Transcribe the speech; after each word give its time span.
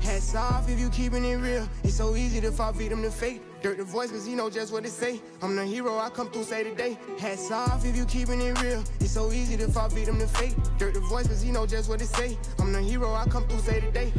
Hats 0.00 0.34
off 0.34 0.68
if 0.70 0.80
you 0.80 0.88
keeping 0.88 1.24
it 1.24 1.36
real. 1.36 1.68
It's 1.84 1.94
so 1.96 2.16
easy 2.16 2.40
to 2.40 2.50
fall 2.50 2.72
victim 2.72 3.02
to 3.02 3.10
fate. 3.10 3.42
Dirt 3.60 3.76
the 3.76 3.84
voice, 3.84 4.10
cause 4.10 4.24
he 4.24 4.34
know 4.34 4.48
just 4.48 4.72
what 4.72 4.84
to 4.84 4.88
say. 4.88 5.20
I'm 5.42 5.54
the 5.56 5.66
hero, 5.66 5.98
I 5.98 6.08
come 6.08 6.30
through 6.30 6.44
say 6.44 6.64
today. 6.64 6.96
Hats 7.18 7.50
off 7.50 7.84
if 7.84 7.94
you 7.94 8.06
keeping 8.06 8.40
it 8.40 8.58
real. 8.62 8.82
It's 9.00 9.10
so 9.10 9.30
easy 9.32 9.56
to 9.58 9.68
fall 9.68 9.88
victim 9.90 10.18
to 10.18 10.26
fate. 10.26 10.54
Dirt 10.78 10.94
the 10.94 11.00
voice, 11.00 11.26
cause 11.26 11.42
he 11.42 11.50
know 11.50 11.66
just 11.66 11.90
what 11.90 11.98
to 11.98 12.06
say. 12.06 12.38
I'm 12.58 12.72
the 12.72 12.80
hero, 12.80 13.12
I 13.12 13.26
come 13.26 13.46
through 13.46 13.58
say 13.60 13.80
today. 13.80 14.12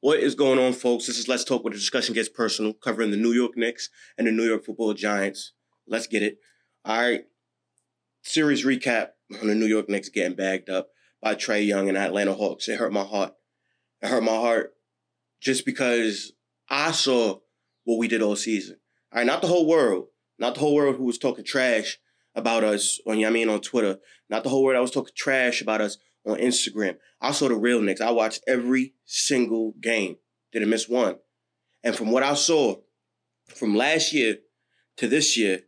What 0.00 0.18
is 0.18 0.34
going 0.34 0.58
on, 0.58 0.72
folks? 0.72 1.06
This 1.06 1.18
is 1.18 1.28
Let's 1.28 1.44
Talk 1.44 1.62
where 1.62 1.70
the 1.70 1.78
discussion 1.78 2.14
gets 2.14 2.28
personal, 2.28 2.72
covering 2.72 3.12
the 3.12 3.16
New 3.16 3.32
York 3.32 3.56
Knicks 3.56 3.90
and 4.18 4.26
the 4.26 4.32
New 4.32 4.44
York 4.44 4.64
Football 4.64 4.94
Giants. 4.94 5.52
Let's 5.86 6.08
get 6.08 6.22
it. 6.22 6.38
All 6.84 7.00
right. 7.00 7.24
Series 8.22 8.64
recap 8.64 9.10
on 9.40 9.46
the 9.46 9.54
New 9.54 9.66
York 9.66 9.88
Knicks 9.88 10.08
getting 10.08 10.34
bagged 10.34 10.68
up 10.68 10.88
by 11.22 11.34
Trae 11.34 11.64
Young 11.64 11.88
and 11.88 11.96
Atlanta 11.96 12.34
Hawks. 12.34 12.66
It 12.66 12.78
hurt 12.78 12.92
my 12.92 13.04
heart. 13.04 13.34
It 14.04 14.10
hurt 14.10 14.22
my 14.22 14.32
heart 14.32 14.74
just 15.40 15.64
because 15.64 16.32
I 16.68 16.92
saw 16.92 17.38
what 17.84 17.96
we 17.96 18.06
did 18.06 18.20
all 18.20 18.36
season. 18.36 18.76
All 19.10 19.18
right, 19.18 19.26
not 19.26 19.40
the 19.40 19.48
whole 19.48 19.66
world, 19.66 20.08
not 20.38 20.52
the 20.52 20.60
whole 20.60 20.74
world 20.74 20.96
who 20.96 21.04
was 21.04 21.16
talking 21.16 21.42
trash 21.42 21.98
about 22.34 22.64
us 22.64 23.00
on, 23.06 23.16
you 23.16 23.22
know 23.22 23.30
I 23.30 23.32
mean, 23.32 23.48
on 23.48 23.62
Twitter, 23.62 23.98
not 24.28 24.42
the 24.42 24.50
whole 24.50 24.62
world 24.62 24.76
I 24.76 24.82
was 24.82 24.90
talking 24.90 25.14
trash 25.16 25.62
about 25.62 25.80
us 25.80 25.96
on 26.26 26.36
Instagram. 26.36 26.98
I 27.22 27.32
saw 27.32 27.48
the 27.48 27.54
real 27.54 27.80
Knicks. 27.80 28.02
I 28.02 28.10
watched 28.10 28.44
every 28.46 28.92
single 29.06 29.72
game. 29.80 30.16
Didn't 30.52 30.68
miss 30.68 30.86
one. 30.86 31.16
And 31.82 31.96
from 31.96 32.10
what 32.10 32.22
I 32.22 32.34
saw 32.34 32.76
from 33.46 33.74
last 33.74 34.12
year 34.12 34.36
to 34.98 35.08
this 35.08 35.34
year, 35.34 35.60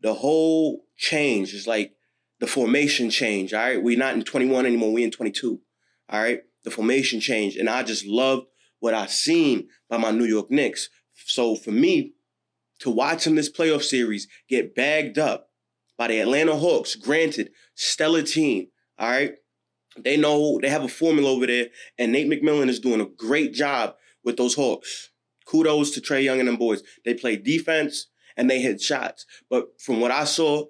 the 0.00 0.14
whole 0.14 0.86
change 0.96 1.52
is 1.52 1.66
like 1.66 1.92
the 2.38 2.46
formation 2.46 3.10
change. 3.10 3.52
All 3.52 3.60
right. 3.60 3.82
We're 3.82 3.98
not 3.98 4.14
in 4.14 4.24
21 4.24 4.64
anymore. 4.64 4.94
We 4.94 5.04
in 5.04 5.10
22. 5.10 5.60
All 6.08 6.20
right. 6.20 6.40
The 6.64 6.70
formation 6.70 7.20
change. 7.20 7.56
And 7.56 7.68
I 7.68 7.82
just 7.82 8.06
loved 8.06 8.46
what 8.80 8.94
I 8.94 9.06
seen 9.06 9.68
by 9.88 9.96
my 9.96 10.10
New 10.10 10.24
York 10.24 10.50
Knicks. 10.50 10.88
So 11.26 11.54
for 11.54 11.70
me 11.70 12.14
to 12.80 12.90
watch 12.90 13.24
them 13.24 13.34
this 13.34 13.50
playoff 13.50 13.82
series 13.82 14.26
get 14.48 14.74
bagged 14.74 15.18
up 15.18 15.50
by 15.98 16.08
the 16.08 16.20
Atlanta 16.20 16.56
Hawks, 16.56 16.96
granted, 16.96 17.50
stellar 17.74 18.22
team. 18.22 18.68
All 18.98 19.10
right. 19.10 19.34
They 19.98 20.16
know 20.16 20.58
they 20.60 20.68
have 20.68 20.84
a 20.84 20.88
formula 20.88 21.30
over 21.30 21.46
there, 21.46 21.66
and 21.98 22.12
Nate 22.12 22.30
McMillan 22.30 22.68
is 22.68 22.78
doing 22.78 23.00
a 23.00 23.06
great 23.06 23.52
job 23.52 23.96
with 24.24 24.36
those 24.36 24.54
Hawks. 24.54 25.10
Kudos 25.46 25.90
to 25.92 26.00
Trae 26.00 26.22
Young 26.22 26.38
and 26.38 26.48
them 26.48 26.56
boys. 26.56 26.82
They 27.04 27.14
play 27.14 27.36
defense 27.36 28.06
and 28.36 28.48
they 28.48 28.60
hit 28.60 28.80
shots. 28.80 29.26
But 29.48 29.80
from 29.80 30.00
what 30.00 30.10
I 30.10 30.24
saw, 30.24 30.66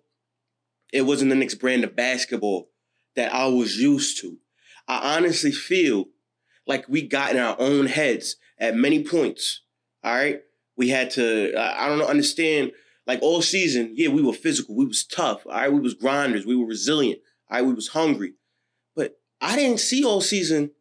it 0.92 1.02
wasn't 1.02 1.30
the 1.30 1.36
Knicks 1.36 1.54
brand 1.54 1.84
of 1.84 1.94
basketball 1.94 2.70
that 3.14 3.32
I 3.32 3.46
was 3.46 3.76
used 3.76 4.20
to. 4.22 4.38
I 4.90 5.16
honestly 5.16 5.52
feel 5.52 6.06
like 6.66 6.88
we 6.88 7.02
got 7.02 7.30
in 7.30 7.38
our 7.38 7.54
own 7.60 7.86
heads 7.86 8.36
at 8.58 8.74
many 8.74 9.04
points. 9.04 9.60
All 10.02 10.12
right. 10.12 10.40
We 10.76 10.88
had 10.88 11.10
to, 11.12 11.54
I 11.56 11.88
don't 11.88 12.02
understand 12.02 12.72
like 13.06 13.22
all 13.22 13.40
season, 13.40 13.92
yeah, 13.94 14.08
we 14.08 14.20
were 14.20 14.32
physical. 14.32 14.74
We 14.74 14.84
was 14.84 15.04
tough. 15.04 15.46
All 15.46 15.52
right. 15.52 15.72
We 15.72 15.78
was 15.78 15.94
grinders. 15.94 16.44
We 16.44 16.56
were 16.56 16.66
resilient. 16.66 17.20
All 17.48 17.58
right. 17.58 17.66
We 17.66 17.72
was 17.72 17.88
hungry. 17.88 18.34
But 18.96 19.20
I 19.40 19.54
didn't 19.54 19.78
see 19.78 20.04
all 20.04 20.20
season 20.20 20.72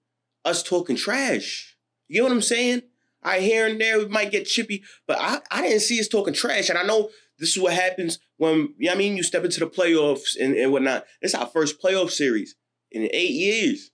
us 0.44 0.64
talking 0.64 0.96
trash. 0.96 1.78
You 2.08 2.16
get 2.16 2.24
what 2.24 2.32
I'm 2.32 2.42
saying? 2.42 2.82
I 3.22 3.34
right, 3.34 3.42
here 3.44 3.68
and 3.68 3.80
there 3.80 4.00
we 4.00 4.08
might 4.08 4.32
get 4.32 4.46
chippy, 4.46 4.82
but 5.06 5.18
I, 5.20 5.40
I 5.52 5.62
didn't 5.62 5.82
see 5.82 6.00
us 6.00 6.08
talking 6.08 6.34
trash. 6.34 6.70
And 6.70 6.80
I 6.80 6.84
know 6.84 7.10
this 7.38 7.56
is 7.56 7.62
what 7.62 7.74
happens 7.74 8.18
when 8.38 8.74
you 8.78 8.88
know 8.88 8.94
I 8.94 8.96
mean 8.96 9.18
you 9.18 9.24
step 9.24 9.44
into 9.44 9.60
the 9.60 9.68
playoffs 9.68 10.40
and, 10.40 10.56
and 10.56 10.72
whatnot. 10.72 11.06
Is 11.22 11.36
our 11.36 11.46
first 11.46 11.82
playoff 11.82 12.12
series 12.12 12.56
in 12.92 13.10
eight 13.12 13.32
years. 13.32 13.92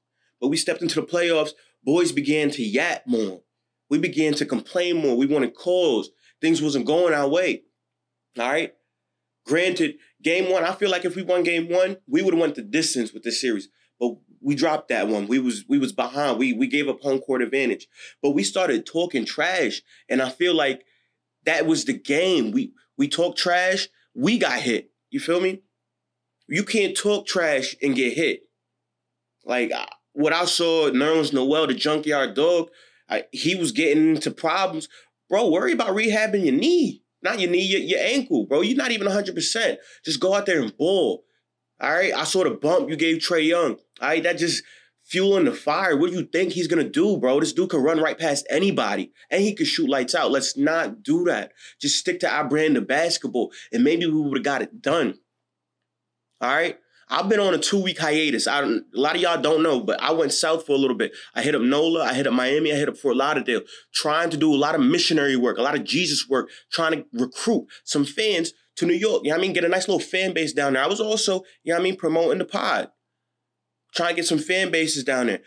We 0.48 0.58
stepped 0.58 0.82
into 0.82 1.02
the 1.02 1.08
playoffs, 1.08 1.52
boys 1.84 2.12
began 2.12 2.52
to 2.52 2.64
yap 2.64 3.04
more. 3.06 3.42
We 3.90 3.98
began 3.98 4.34
to 4.36 4.46
complain 4.46 4.98
more. 4.98 5.16
We 5.16 5.26
wanted 5.26 5.56
calls. 5.56 6.10
Things 6.42 6.62
wasn't 6.62 6.86
going 6.86 7.14
our 7.14 7.28
way. 7.28 7.64
All 8.38 8.50
right. 8.50 8.74
Granted, 9.46 9.96
game 10.24 10.52
one, 10.52 10.64
I 10.64 10.74
feel 10.74 10.90
like 10.90 11.06
if 11.06 11.16
we 11.16 11.22
won 11.22 11.44
game 11.44 11.70
one, 11.70 11.98
we 12.08 12.22
would 12.22 12.34
have 12.34 12.42
went 12.42 12.56
the 12.56 12.64
distance 12.64 13.14
with 13.14 13.24
this 13.24 13.40
series. 13.40 13.70
But 14.00 14.16
we 14.42 14.56
dropped 14.56 14.90
that 14.90 15.08
one. 15.08 15.28
We 15.28 15.40
was 15.40 15.66
we 15.70 15.78
was 15.78 15.92
behind. 15.92 16.40
We 16.40 16.54
we 16.54 16.68
gave 16.68 16.90
up 16.90 17.02
home 17.02 17.20
court 17.20 17.42
advantage. 17.42 17.88
But 18.22 18.32
we 18.32 18.44
started 18.44 18.86
talking 18.86 19.24
trash. 19.24 19.82
And 20.10 20.22
I 20.22 20.30
feel 20.30 20.56
like 20.56 20.84
that 21.46 21.68
was 21.68 21.86
the 21.86 21.94
game. 21.94 22.52
We 22.52 22.74
we 22.98 23.08
talk 23.08 23.36
trash, 23.36 23.88
we 24.14 24.38
got 24.38 24.60
hit. 24.60 24.92
You 25.10 25.20
feel 25.20 25.42
me? 25.42 25.62
You 26.48 26.64
can't 26.64 26.96
talk 26.96 27.26
trash 27.26 27.76
and 27.82 27.96
get 27.96 28.14
hit. 28.14 28.42
Like 29.44 29.72
what 30.16 30.34
I 30.34 30.46
saw, 30.46 30.90
Nerlens 30.90 31.34
Noel, 31.34 31.68
the 31.68 31.74
junkyard 31.74 32.34
dog, 32.34 32.70
I, 33.10 33.26
he 33.32 33.56
was 33.56 33.72
getting 33.72 34.16
into 34.16 34.32
problems. 34.32 34.88
Bro, 35.30 35.50
worry 35.50 35.74
about 35.74 35.96
rehabbing 35.96 36.46
your 36.46 36.56
knee. 36.56 37.04
Not 37.22 37.40
your 37.40 37.50
knee, 37.50 37.66
your, 37.66 37.82
your 37.82 38.00
ankle, 38.00 38.46
bro. 38.46 38.62
You're 38.62 38.78
not 38.78 38.92
even 38.92 39.08
100%. 39.08 39.78
Just 40.04 40.20
go 40.20 40.34
out 40.34 40.46
there 40.46 40.62
and 40.62 40.76
ball. 40.78 41.26
All 41.82 41.92
right? 41.92 42.14
I 42.14 42.24
saw 42.24 42.44
the 42.44 42.52
bump 42.52 42.90
you 42.90 42.96
gave 42.96 43.18
Trae 43.18 43.48
Young. 43.48 43.78
All 44.02 44.10
right? 44.10 44.24
That 44.24 44.38
just 44.38 44.64
fueling 45.04 45.46
the 45.46 45.54
fire. 45.54 45.96
What 45.96 46.12
do 46.12 46.18
you 46.18 46.26
think 46.26 46.52
he's 46.52 46.68
gonna 46.68 46.90
do, 46.90 47.18
bro? 47.18 47.40
This 47.40 47.54
dude 47.54 47.70
can 47.70 47.82
run 47.82 48.00
right 48.00 48.18
past 48.18 48.46
anybody 48.50 49.12
and 49.30 49.42
he 49.42 49.54
could 49.54 49.68
shoot 49.68 49.90
lights 49.90 50.16
out. 50.16 50.32
Let's 50.32 50.58
not 50.58 51.04
do 51.04 51.24
that. 51.26 51.52
Just 51.80 51.98
stick 51.98 52.20
to 52.22 52.30
our 52.30 52.48
brand 52.48 52.78
of 52.78 52.88
basketball, 52.88 53.52
and 53.72 53.84
maybe 53.84 54.06
we 54.06 54.20
would 54.20 54.38
have 54.38 54.44
got 54.44 54.62
it 54.62 54.82
done. 54.82 55.20
All 56.42 56.50
right. 56.50 56.78
I've 57.08 57.30
been 57.30 57.40
on 57.40 57.54
a 57.54 57.58
two 57.58 57.82
week 57.82 58.00
hiatus. 58.00 58.48
I 58.48 58.62
a 58.62 58.80
lot 58.94 59.16
of 59.16 59.22
y'all 59.22 59.42
don't 59.42 59.62
know, 59.62 59.80
but 59.80 60.02
I 60.02 60.12
went 60.12 60.34
south 60.34 60.66
for 60.66 60.74
a 60.74 60.78
little 60.78 60.98
bit. 60.98 61.14
I 61.36 61.42
hit 61.42 61.56
up 61.56 61.62
NOLA, 61.62 62.04
I 62.04 62.14
hit 62.14 62.28
up 62.28 62.34
Miami, 62.34 62.72
I 62.72 62.76
hit 62.76 62.90
up 62.90 62.98
Fort 62.98 63.16
Lauderdale, 63.16 63.62
trying 63.94 64.30
to 64.32 64.38
do 64.38 64.54
a 64.54 64.58
lot 64.58 64.76
of 64.76 64.82
missionary 64.82 65.36
work, 65.36 65.58
a 65.58 65.62
lot 65.62 65.76
of 65.76 65.84
Jesus 65.84 66.28
work, 66.28 66.50
trying 66.72 66.92
to 66.94 67.06
recruit 67.14 67.68
some 67.84 68.06
fans 68.06 68.54
to 68.78 68.86
New 68.86 68.94
York. 68.94 69.22
You 69.24 69.30
know 69.30 69.38
I 69.38 69.40
mean? 69.40 69.54
Get 69.54 69.64
a 69.64 69.70
nice 69.70 69.88
little 69.88 70.00
fan 70.00 70.34
base 70.34 70.54
down 70.54 70.74
there. 70.74 70.84
I 70.84 70.88
was 70.88 71.00
also, 71.00 71.44
you 71.64 71.74
know 71.74 71.80
I 71.80 71.82
mean, 71.82 71.96
promoting 71.96 72.40
the 72.40 72.46
pod 72.46 72.90
trying 73.96 74.10
to 74.10 74.16
get 74.16 74.28
some 74.28 74.40
fan 74.40 74.70
bases 74.72 75.04
down 75.04 75.28
there. 75.28 75.42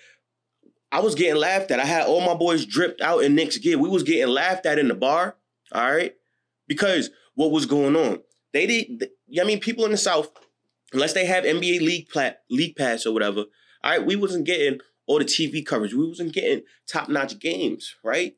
I 0.90 1.00
was 1.00 1.14
getting 1.14 1.36
laughed 1.36 1.70
at. 1.70 1.80
I 1.80 1.84
had 1.84 2.06
all 2.06 2.22
my 2.22 2.34
boys 2.34 2.64
dripped 2.64 3.02
out 3.02 3.22
in 3.22 3.34
Knicks 3.34 3.58
gear. 3.58 3.78
We 3.78 3.90
was 3.90 4.02
getting 4.02 4.32
laughed 4.32 4.64
at 4.64 4.78
in 4.78 4.88
the 4.88 4.94
bar, 4.94 5.36
all 5.72 5.90
right? 5.90 6.14
Because 6.66 7.10
what 7.34 7.50
was 7.50 7.66
going 7.66 7.94
on? 7.94 8.20
They 8.54 8.66
did, 8.66 9.10
I 9.38 9.44
mean, 9.44 9.60
people 9.60 9.84
in 9.84 9.90
the 9.90 9.98
South, 9.98 10.30
unless 10.92 11.12
they 11.12 11.26
have 11.26 11.44
NBA 11.44 11.80
League 11.80 12.08
plat, 12.08 12.40
League 12.50 12.76
Pass 12.76 13.06
or 13.06 13.12
whatever, 13.12 13.44
all 13.84 13.90
right, 13.90 14.04
we 14.04 14.16
wasn't 14.16 14.46
getting 14.46 14.80
all 15.06 15.18
the 15.18 15.24
TV 15.24 15.64
coverage. 15.64 15.94
We 15.94 16.06
wasn't 16.06 16.34
getting 16.34 16.62
top-notch 16.86 17.38
games, 17.38 17.96
right? 18.04 18.34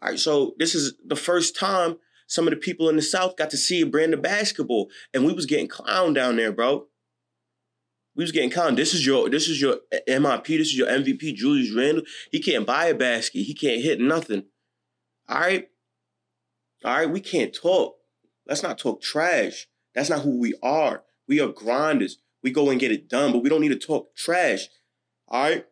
All 0.00 0.10
right, 0.10 0.18
so 0.18 0.54
this 0.58 0.74
is 0.74 0.94
the 1.04 1.16
first 1.16 1.56
time 1.56 1.96
some 2.26 2.46
of 2.46 2.50
the 2.52 2.56
people 2.58 2.88
in 2.88 2.96
the 2.96 3.02
South 3.02 3.36
got 3.36 3.50
to 3.50 3.56
see 3.56 3.82
a 3.82 3.86
brand 3.86 4.14
of 4.14 4.22
basketball, 4.22 4.88
and 5.12 5.26
we 5.26 5.32
was 5.32 5.46
getting 5.46 5.68
clown 5.68 6.14
down 6.14 6.36
there, 6.36 6.52
bro. 6.52 6.86
We 8.14 8.24
was 8.24 8.32
getting 8.32 8.50
conned. 8.50 8.76
This 8.76 8.94
is 8.94 9.06
your 9.06 9.30
this 9.30 9.48
is 9.48 9.60
your 9.60 9.76
MIP. 10.08 10.46
This 10.46 10.68
is 10.68 10.76
your 10.76 10.88
MVP, 10.88 11.34
Julius 11.34 11.74
Randle. 11.74 12.04
He 12.30 12.40
can't 12.40 12.66
buy 12.66 12.86
a 12.86 12.94
basket. 12.94 13.42
He 13.42 13.54
can't 13.54 13.82
hit 13.82 14.00
nothing. 14.00 14.44
All 15.28 15.40
right, 15.40 15.68
all 16.84 16.96
right. 16.96 17.10
We 17.10 17.20
can't 17.20 17.54
talk. 17.54 17.96
Let's 18.46 18.62
not 18.62 18.78
talk 18.78 19.00
trash. 19.00 19.66
That's 19.94 20.10
not 20.10 20.22
who 20.22 20.38
we 20.38 20.54
are. 20.62 21.04
We 21.32 21.40
are 21.40 21.48
grinders. 21.48 22.18
We 22.42 22.50
go 22.50 22.68
and 22.68 22.78
get 22.78 22.92
it 22.92 23.08
done, 23.08 23.32
but 23.32 23.42
we 23.42 23.48
don't 23.48 23.62
need 23.62 23.70
to 23.70 23.78
talk 23.78 24.14
trash. 24.14 24.68
All 25.28 25.42
right, 25.44 25.64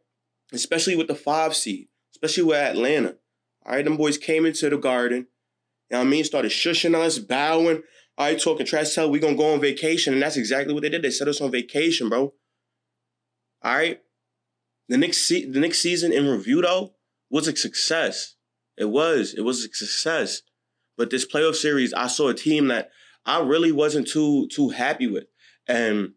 especially 0.55 0.97
with 0.97 1.07
the 1.07 1.15
five 1.15 1.55
seed, 1.55 1.89
especially 2.15 2.45
with 2.45 2.57
Atlanta. 2.57 3.17
All 3.67 3.75
right, 3.75 3.85
them 3.85 3.99
boys 3.99 4.17
came 4.17 4.47
into 4.47 4.71
the 4.71 4.79
garden. 4.79 5.27
You 5.91 5.97
know 5.97 5.99
what 5.99 6.07
I 6.07 6.09
mean? 6.09 6.25
Started 6.25 6.51
shushing 6.51 6.95
us, 6.95 7.19
bowing. 7.19 7.83
All 8.17 8.27
right, 8.27 8.41
talking 8.41 8.65
trash, 8.65 8.95
tell 8.95 9.11
we 9.11 9.19
gonna 9.19 9.37
go 9.37 9.53
on 9.53 9.61
vacation, 9.61 10.15
and 10.15 10.23
that's 10.23 10.39
exactly 10.39 10.73
what 10.73 10.83
they 10.83 10.89
did. 10.89 11.03
They 11.03 11.11
set 11.11 11.29
us 11.29 11.43
on 11.43 11.51
vacation, 11.51 12.09
bro. 12.09 12.33
All 13.63 13.75
right. 13.75 14.01
The 14.89 14.97
next 14.97 15.29
se- 15.29 15.51
the 15.51 15.61
next 15.61 15.81
season 15.81 16.11
in 16.11 16.27
review 16.27 16.63
though 16.63 16.95
was 17.29 17.47
a 17.49 17.55
success. 17.55 18.35
It 18.79 18.87
was. 18.87 19.35
It 19.37 19.43
was 19.43 19.59
a 19.59 19.69
success. 19.69 20.41
But 20.97 21.11
this 21.11 21.31
playoff 21.31 21.57
series, 21.57 21.93
I 21.93 22.07
saw 22.07 22.29
a 22.29 22.35
team 22.35 22.69
that 22.69 22.89
I 23.27 23.41
really 23.41 23.73
wasn't 23.73 24.09
too 24.09 24.49
too 24.49 24.71
happy 24.71 25.07
with, 25.07 25.25
and 25.71 26.13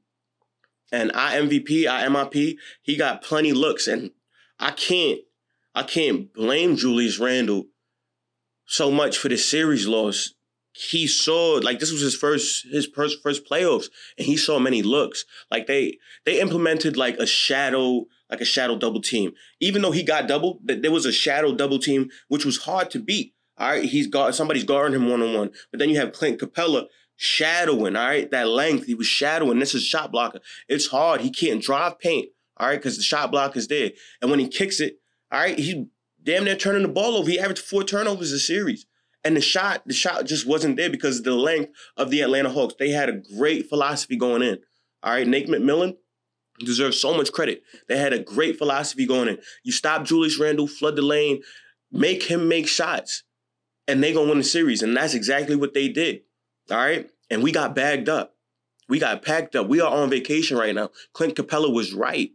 and 0.91 1.11
our 1.13 1.31
MVP, 1.31 1.87
I 1.87 2.07
MIP, 2.07 2.57
he 2.81 2.95
got 2.95 3.23
plenty 3.23 3.51
looks, 3.51 3.87
and 3.87 4.11
I 4.59 4.71
can't 4.71 5.21
I 5.75 5.83
can't 5.83 6.31
blame 6.33 6.75
Julius 6.75 7.19
Randle 7.19 7.65
so 8.65 8.91
much 8.91 9.17
for 9.17 9.29
the 9.29 9.37
series 9.37 9.87
loss. 9.87 10.33
He 10.71 11.07
saw 11.07 11.59
like 11.61 11.79
this 11.79 11.91
was 11.91 12.01
his 12.01 12.15
first 12.15 12.65
his 12.71 12.87
first 12.87 13.21
first 13.21 13.45
playoffs 13.45 13.87
and 14.17 14.25
he 14.25 14.37
saw 14.37 14.59
many 14.59 14.81
looks. 14.81 15.25
Like 15.51 15.67
they 15.67 15.97
they 16.25 16.39
implemented 16.39 16.97
like 16.97 17.17
a 17.17 17.27
shadow 17.27 18.05
like 18.29 18.41
a 18.41 18.45
shadow 18.45 18.77
double 18.77 19.01
team. 19.01 19.33
Even 19.59 19.81
though 19.81 19.91
he 19.91 20.01
got 20.01 20.27
double 20.27 20.59
there 20.63 20.91
was 20.91 21.05
a 21.05 21.11
shadow 21.11 21.53
double 21.53 21.79
team 21.79 22.09
which 22.27 22.45
was 22.45 22.63
hard 22.63 22.89
to 22.91 22.99
beat. 22.99 23.33
All 23.57 23.69
right 23.69 23.83
he's 23.83 24.07
got 24.07 24.33
somebody's 24.33 24.63
guarding 24.63 24.99
him 24.99 25.09
one-on-one. 25.09 25.51
But 25.69 25.79
then 25.79 25.89
you 25.89 25.97
have 25.97 26.13
clint 26.13 26.39
capela 26.39 26.87
shadowing 27.15 27.95
all 27.95 28.07
right 28.07 28.31
that 28.31 28.47
length 28.47 28.85
he 28.85 28.95
was 28.95 29.07
shadowing 29.07 29.59
this 29.59 29.75
is 29.75 29.83
shot 29.83 30.11
blocker 30.11 30.39
it's 30.67 30.87
hard 30.87 31.21
he 31.21 31.29
can't 31.29 31.61
drive 31.61 31.99
paint 31.99 32.29
all 32.57 32.67
right 32.67 32.79
because 32.79 32.97
the 32.97 33.03
shot 33.03 33.31
block 33.31 33.55
is 33.55 33.67
there 33.67 33.91
and 34.21 34.31
when 34.31 34.39
he 34.39 34.47
kicks 34.47 34.79
it 34.79 34.97
all 35.31 35.39
right 35.39 35.59
he 35.59 35.87
damn 36.23 36.45
near 36.45 36.55
turning 36.55 36.81
the 36.81 36.87
ball 36.87 37.15
over. 37.15 37.29
He 37.29 37.39
averaged 37.39 37.63
four 37.63 37.83
turnovers 37.83 38.31
a 38.31 38.39
series. 38.39 38.85
And 39.25 39.37
the 39.37 39.41
shot, 39.41 39.83
the 39.85 39.93
shot 39.93 40.25
just 40.25 40.45
wasn't 40.45 40.75
there 40.75 40.89
because 40.89 41.23
the 41.23 41.33
length 41.33 41.71
of 41.95 42.09
the 42.09 42.21
Atlanta 42.21 42.49
Hawks. 42.49 42.75
They 42.77 42.89
had 42.89 43.09
a 43.09 43.21
great 43.37 43.69
philosophy 43.69 44.17
going 44.17 44.41
in. 44.41 44.59
All 45.01 45.13
right, 45.13 45.27
Nate 45.27 45.47
McMillan 45.47 45.95
deserves 46.59 46.99
so 46.99 47.15
much 47.15 47.31
credit. 47.31 47.63
They 47.87 47.97
had 47.97 48.13
a 48.13 48.19
great 48.19 48.57
philosophy 48.57 49.05
going 49.05 49.29
in. 49.29 49.37
You 49.63 49.71
stop 49.71 50.03
Julius 50.03 50.39
Randle, 50.39 50.67
flood 50.67 50.97
the 50.97 51.01
lane, 51.01 51.41
make 51.91 52.23
him 52.23 52.49
make 52.49 52.67
shots, 52.67 53.23
and 53.87 54.03
they 54.03 54.13
gonna 54.13 54.27
win 54.27 54.39
the 54.39 54.43
series. 54.43 54.81
And 54.81 54.95
that's 54.95 55.13
exactly 55.13 55.55
what 55.55 55.73
they 55.73 55.87
did. 55.87 56.21
All 56.71 56.77
right, 56.77 57.09
and 57.29 57.43
we 57.43 57.51
got 57.51 57.75
bagged 57.75 58.09
up. 58.09 58.35
We 58.89 58.99
got 58.99 59.23
packed 59.23 59.55
up. 59.55 59.67
We 59.67 59.81
are 59.81 59.91
on 59.91 60.09
vacation 60.09 60.57
right 60.57 60.75
now. 60.75 60.89
Clint 61.13 61.35
Capela 61.35 61.73
was 61.73 61.93
right. 61.93 62.31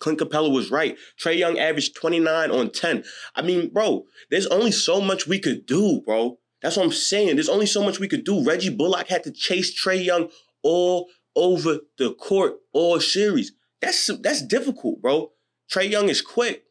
Clint 0.00 0.18
Capela 0.18 0.52
was 0.52 0.70
right. 0.70 0.96
Trae 1.20 1.38
Young 1.38 1.58
averaged 1.58 1.96
29 1.96 2.50
on 2.50 2.70
10. 2.70 3.04
I 3.34 3.42
mean, 3.42 3.72
bro, 3.72 4.04
there's 4.30 4.46
only 4.46 4.70
so 4.70 5.00
much 5.00 5.26
we 5.26 5.38
could 5.38 5.66
do, 5.66 6.02
bro. 6.04 6.38
That's 6.62 6.76
what 6.76 6.86
I'm 6.86 6.92
saying. 6.92 7.36
There's 7.36 7.48
only 7.48 7.66
so 7.66 7.82
much 7.82 8.00
we 8.00 8.08
could 8.08 8.24
do. 8.24 8.44
Reggie 8.44 8.74
Bullock 8.74 9.08
had 9.08 9.24
to 9.24 9.30
chase 9.30 9.74
Trae 9.78 10.04
Young 10.04 10.30
all 10.62 11.08
over 11.36 11.80
the 11.98 12.14
court 12.14 12.54
all 12.72 13.00
series. 13.00 13.52
That's 13.80 14.10
that's 14.20 14.42
difficult, 14.42 15.02
bro. 15.02 15.32
Trae 15.72 15.90
Young 15.90 16.08
is 16.08 16.22
quick. 16.22 16.64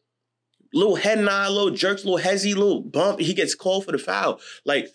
Little 0.72 0.96
head 0.96 1.20
nod, 1.20 1.52
little 1.52 1.70
jerks, 1.70 2.04
little 2.04 2.18
hezzy, 2.18 2.54
little 2.54 2.80
bump. 2.82 3.20
He 3.20 3.34
gets 3.34 3.54
called 3.54 3.84
for 3.84 3.92
the 3.92 3.98
foul. 3.98 4.40
Like, 4.64 4.88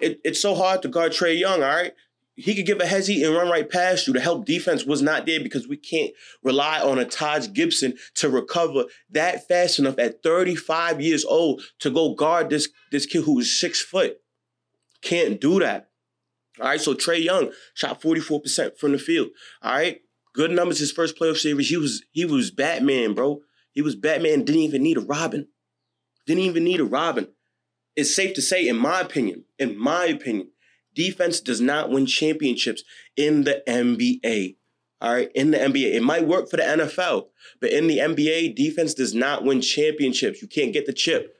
it, 0.00 0.20
it's 0.24 0.40
so 0.40 0.54
hard 0.54 0.82
to 0.82 0.88
guard 0.88 1.12
Trae 1.12 1.38
Young, 1.38 1.62
all 1.62 1.68
right? 1.68 1.92
he 2.36 2.54
could 2.54 2.66
give 2.66 2.80
a 2.80 2.84
hezzy 2.84 3.24
and 3.24 3.34
run 3.34 3.48
right 3.48 3.68
past 3.68 4.06
you. 4.06 4.12
The 4.12 4.20
help 4.20 4.44
defense 4.44 4.84
was 4.84 5.02
not 5.02 5.26
there 5.26 5.40
because 5.40 5.68
we 5.68 5.76
can't 5.76 6.12
rely 6.42 6.80
on 6.80 6.98
a 6.98 7.04
Taj 7.04 7.52
Gibson 7.52 7.94
to 8.16 8.28
recover 8.28 8.84
that 9.10 9.46
fast 9.46 9.78
enough 9.78 9.98
at 9.98 10.22
35 10.22 11.00
years 11.00 11.24
old 11.24 11.62
to 11.80 11.90
go 11.90 12.14
guard 12.14 12.50
this, 12.50 12.68
this 12.90 13.06
kid 13.06 13.22
who's 13.24 13.52
six 13.52 13.80
foot. 13.80 14.18
Can't 15.00 15.40
do 15.40 15.60
that. 15.60 15.90
All 16.60 16.66
right, 16.66 16.80
so 16.80 16.94
Trae 16.94 17.22
Young 17.22 17.52
shot 17.74 18.00
44% 18.00 18.78
from 18.78 18.92
the 18.92 18.98
field. 18.98 19.28
All 19.62 19.72
right. 19.72 20.00
Good 20.34 20.50
numbers 20.50 20.80
his 20.80 20.90
first 20.90 21.16
playoff 21.16 21.36
series. 21.36 21.68
He 21.68 21.76
was 21.76 22.02
he 22.10 22.24
was 22.24 22.50
Batman, 22.50 23.14
bro. 23.14 23.40
He 23.70 23.82
was 23.82 23.94
Batman, 23.94 24.44
didn't 24.44 24.62
even 24.62 24.82
need 24.82 24.96
a 24.96 25.00
Robin. 25.00 25.46
Didn't 26.26 26.42
even 26.42 26.64
need 26.64 26.80
a 26.80 26.84
Robin. 26.84 27.28
It's 27.96 28.14
safe 28.14 28.34
to 28.34 28.42
say, 28.42 28.66
in 28.66 28.76
my 28.76 29.00
opinion, 29.00 29.44
in 29.58 29.78
my 29.78 30.06
opinion, 30.06 30.48
Defense 30.94 31.40
does 31.40 31.60
not 31.60 31.90
win 31.90 32.06
championships 32.06 32.84
in 33.16 33.44
the 33.44 33.62
NBA. 33.68 34.56
All 35.00 35.12
right, 35.12 35.30
in 35.34 35.50
the 35.50 35.58
NBA. 35.58 35.94
It 35.94 36.02
might 36.02 36.26
work 36.26 36.48
for 36.48 36.56
the 36.56 36.62
NFL, 36.62 37.26
but 37.60 37.70
in 37.70 37.88
the 37.88 37.98
NBA, 37.98 38.54
defense 38.54 38.94
does 38.94 39.12
not 39.12 39.44
win 39.44 39.60
championships. 39.60 40.40
You 40.40 40.48
can't 40.48 40.72
get 40.72 40.86
the 40.86 40.94
chip 40.94 41.34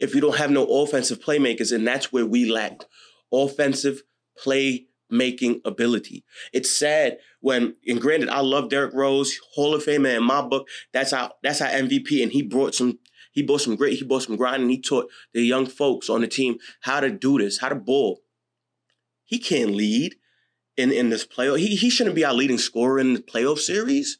if 0.00 0.14
you 0.14 0.20
don't 0.20 0.38
have 0.38 0.50
no 0.50 0.64
offensive 0.64 1.20
playmakers, 1.20 1.72
and 1.72 1.86
that's 1.86 2.12
where 2.12 2.26
we 2.26 2.50
lacked 2.50 2.86
offensive 3.32 4.02
playmaking 4.44 5.60
ability. 5.64 6.24
It's 6.52 6.76
sad 6.76 7.18
when, 7.40 7.76
and 7.86 8.00
granted, 8.00 8.30
I 8.30 8.40
love 8.40 8.68
Derrick 8.68 8.94
Rose, 8.94 9.38
Hall 9.54 9.74
of 9.74 9.84
Famer 9.84 10.16
in 10.16 10.24
my 10.24 10.42
book. 10.42 10.66
That's 10.92 11.12
our 11.12 11.30
that's 11.42 11.60
our 11.60 11.68
MVP, 11.68 12.20
and 12.20 12.32
he 12.32 12.42
brought 12.42 12.74
some 12.74 12.98
he 13.34 13.42
bought 13.42 13.60
some 13.60 13.74
great, 13.74 13.98
he 13.98 14.04
bought 14.04 14.22
some 14.22 14.36
grind, 14.36 14.62
and 14.62 14.70
he 14.70 14.80
taught 14.80 15.10
the 15.32 15.42
young 15.42 15.66
folks 15.66 16.08
on 16.08 16.20
the 16.20 16.28
team 16.28 16.56
how 16.82 17.00
to 17.00 17.10
do 17.10 17.38
this, 17.38 17.58
how 17.58 17.68
to 17.68 17.74
ball. 17.74 18.20
He 19.24 19.40
can't 19.40 19.72
lead 19.72 20.14
in, 20.76 20.92
in 20.92 21.10
this 21.10 21.26
playoff. 21.26 21.58
He, 21.58 21.74
he 21.74 21.90
shouldn't 21.90 22.14
be 22.14 22.24
our 22.24 22.32
leading 22.32 22.58
scorer 22.58 23.00
in 23.00 23.14
the 23.14 23.20
playoff 23.20 23.58
series. 23.58 24.18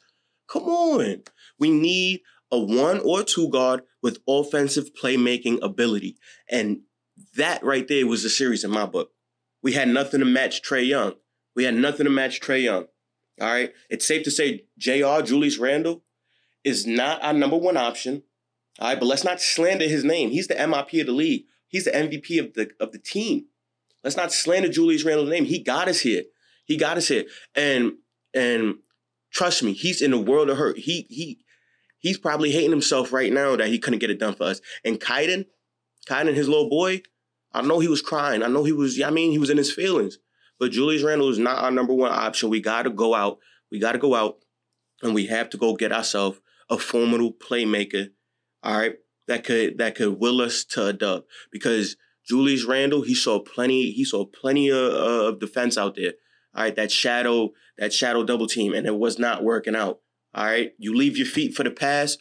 Come 0.48 0.64
on. 0.64 1.22
We 1.60 1.70
need 1.70 2.22
a 2.50 2.58
one 2.58 2.98
or 3.00 3.22
two 3.22 3.48
guard 3.50 3.82
with 4.02 4.18
offensive 4.28 4.90
playmaking 5.00 5.62
ability. 5.62 6.16
And 6.50 6.80
that 7.36 7.62
right 7.62 7.86
there 7.86 8.08
was 8.08 8.24
the 8.24 8.30
series 8.30 8.64
in 8.64 8.72
my 8.72 8.84
book. 8.84 9.10
We 9.62 9.74
had 9.74 9.88
nothing 9.88 10.20
to 10.20 10.26
match 10.26 10.60
Trae 10.62 10.86
Young. 10.86 11.14
We 11.54 11.64
had 11.64 11.74
nothing 11.74 12.04
to 12.04 12.10
match 12.10 12.40
Trae 12.40 12.64
Young. 12.64 12.86
All 13.40 13.48
right. 13.48 13.72
It's 13.88 14.06
safe 14.06 14.24
to 14.24 14.30
say 14.32 14.64
JR, 14.76 15.22
Julius 15.22 15.58
Randle, 15.58 16.02
is 16.64 16.84
not 16.84 17.22
our 17.22 17.32
number 17.32 17.56
one 17.56 17.76
option. 17.76 18.24
All 18.78 18.88
right, 18.88 18.98
but 18.98 19.06
let's 19.06 19.24
not 19.24 19.40
slander 19.40 19.88
his 19.88 20.04
name. 20.04 20.30
He's 20.30 20.48
the 20.48 20.54
MIP 20.54 21.00
of 21.00 21.06
the 21.06 21.12
league. 21.12 21.44
He's 21.68 21.84
the 21.84 21.92
MVP 21.92 22.40
of 22.40 22.54
the 22.54 22.70
of 22.80 22.92
the 22.92 22.98
team. 22.98 23.46
Let's 24.02 24.16
not 24.16 24.32
slander 24.32 24.68
Julius 24.68 25.04
Randle's 25.04 25.30
name. 25.30 25.44
He 25.44 25.62
got 25.62 25.88
us 25.88 26.00
here. 26.00 26.24
He 26.64 26.76
got 26.76 26.96
us 26.96 27.08
here. 27.08 27.24
And 27.54 27.94
and 28.32 28.76
trust 29.32 29.62
me, 29.62 29.72
he's 29.72 30.02
in 30.02 30.12
a 30.12 30.20
world 30.20 30.50
of 30.50 30.58
hurt. 30.58 30.78
He 30.78 31.06
he 31.08 31.38
he's 31.98 32.18
probably 32.18 32.50
hating 32.50 32.70
himself 32.70 33.12
right 33.12 33.32
now 33.32 33.56
that 33.56 33.68
he 33.68 33.78
couldn't 33.78 34.00
get 34.00 34.10
it 34.10 34.18
done 34.18 34.34
for 34.34 34.44
us. 34.44 34.60
And 34.84 35.00
Kaiden, 35.00 35.46
Kaiden, 36.06 36.34
his 36.34 36.48
little 36.48 36.68
boy, 36.68 37.02
I 37.54 37.62
know 37.62 37.78
he 37.78 37.88
was 37.88 38.02
crying. 38.02 38.42
I 38.42 38.48
know 38.48 38.64
he 38.64 38.72
was, 38.72 39.00
I 39.00 39.10
mean, 39.10 39.30
he 39.30 39.38
was 39.38 39.50
in 39.50 39.56
his 39.56 39.72
feelings. 39.72 40.18
But 40.58 40.72
Julius 40.72 41.02
Randle 41.02 41.30
is 41.30 41.38
not 41.38 41.62
our 41.62 41.70
number 41.70 41.94
one 41.94 42.12
option. 42.12 42.50
We 42.50 42.60
got 42.60 42.82
to 42.82 42.90
go 42.90 43.14
out. 43.14 43.38
We 43.70 43.78
got 43.78 43.92
to 43.92 43.98
go 43.98 44.14
out 44.14 44.38
and 45.02 45.14
we 45.14 45.26
have 45.26 45.50
to 45.50 45.56
go 45.56 45.74
get 45.74 45.92
ourselves 45.92 46.40
a 46.68 46.78
formidable 46.78 47.32
playmaker, 47.32 48.10
all 48.64 48.78
right, 48.78 48.94
that 49.28 49.44
could 49.44 49.78
that 49.78 49.94
could 49.94 50.18
will 50.18 50.40
us 50.40 50.64
to 50.64 50.86
a 50.86 50.92
dub. 50.92 51.24
Because 51.52 51.96
Julius 52.26 52.64
Randle, 52.64 53.02
he 53.02 53.14
saw 53.14 53.38
plenty. 53.38 53.90
He 53.92 54.04
saw 54.04 54.24
plenty 54.24 54.70
of, 54.70 54.78
of 54.78 55.38
defense 55.38 55.76
out 55.76 55.96
there. 55.96 56.14
All 56.54 56.64
right, 56.64 56.74
that 56.76 56.90
shadow, 56.90 57.50
that 57.78 57.92
shadow 57.92 58.24
double 58.24 58.46
team, 58.46 58.72
and 58.72 58.86
it 58.86 58.96
was 58.96 59.18
not 59.18 59.44
working 59.44 59.76
out. 59.76 60.00
All 60.34 60.44
right, 60.44 60.72
you 60.78 60.94
leave 60.94 61.16
your 61.16 61.26
feet 61.26 61.54
for 61.54 61.62
the 61.62 61.70
pass, 61.70 62.16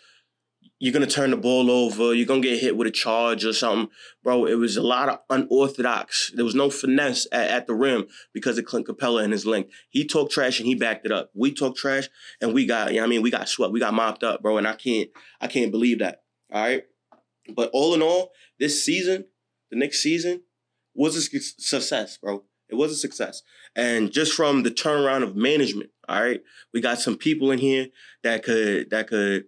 you're 0.84 0.92
gonna 0.92 1.08
turn 1.08 1.32
the 1.32 1.38
ball 1.38 1.72
over. 1.72 2.14
You're 2.14 2.26
gonna 2.26 2.42
get 2.42 2.60
hit 2.60 2.76
with 2.76 2.88
a 2.88 2.92
charge 2.92 3.46
or 3.46 3.54
something, 3.54 3.90
bro. 4.22 4.46
It 4.46 4.56
was 4.56 4.76
a 4.76 4.82
lot 4.82 5.08
of 5.08 5.20
unorthodox. 5.30 6.34
There 6.36 6.44
was 6.44 6.56
no 6.56 6.70
finesse 6.70 7.26
at, 7.32 7.50
at 7.50 7.68
the 7.68 7.74
rim 7.74 8.08
because 8.34 8.58
of 8.58 8.66
Clint 8.66 8.88
Capela 8.88 9.24
and 9.24 9.32
his 9.32 9.46
length. 9.46 9.72
He 9.90 10.06
talked 10.06 10.34
trash 10.34 10.60
and 10.60 10.68
he 10.68 10.76
backed 10.76 11.06
it 11.06 11.12
up. 11.14 11.32
We 11.34 11.54
talked 11.54 11.78
trash 11.78 12.10
and 12.42 12.54
we 12.54 12.66
got, 12.66 12.92
you 12.92 13.00
know 13.00 13.06
I 13.06 13.08
mean, 13.08 13.22
we 13.22 13.32
got 13.32 13.48
swept. 13.48 13.72
We 13.72 13.80
got 13.80 13.94
mopped 13.94 14.24
up, 14.24 14.42
bro. 14.42 14.58
And 14.58 14.68
I 14.68 14.74
can't, 14.74 15.10
I 15.40 15.48
can't 15.48 15.72
believe 15.72 16.00
that. 16.00 16.23
All 16.54 16.62
right. 16.62 16.84
But 17.54 17.70
all 17.74 17.94
in 17.94 18.02
all, 18.02 18.32
this 18.60 18.86
season, 18.86 19.26
the 19.72 19.78
next 19.78 20.02
season 20.02 20.44
was 20.94 21.16
a 21.16 21.22
success, 21.22 22.18
bro. 22.18 22.44
It 22.70 22.76
was 22.76 22.92
a 22.92 22.96
success. 22.96 23.42
And 23.76 24.12
just 24.12 24.34
from 24.34 24.64
the 24.64 24.72
turnaround 24.72 25.24
of 25.24 25.36
management, 25.36 25.90
all 26.08 26.22
right, 26.22 26.42
we 26.74 26.80
got 26.80 27.00
some 27.00 27.18
people 27.18 27.52
in 27.52 27.60
here 27.60 27.88
that 28.24 28.44
could 28.44 28.90
that 28.92 29.08
could, 29.08 29.46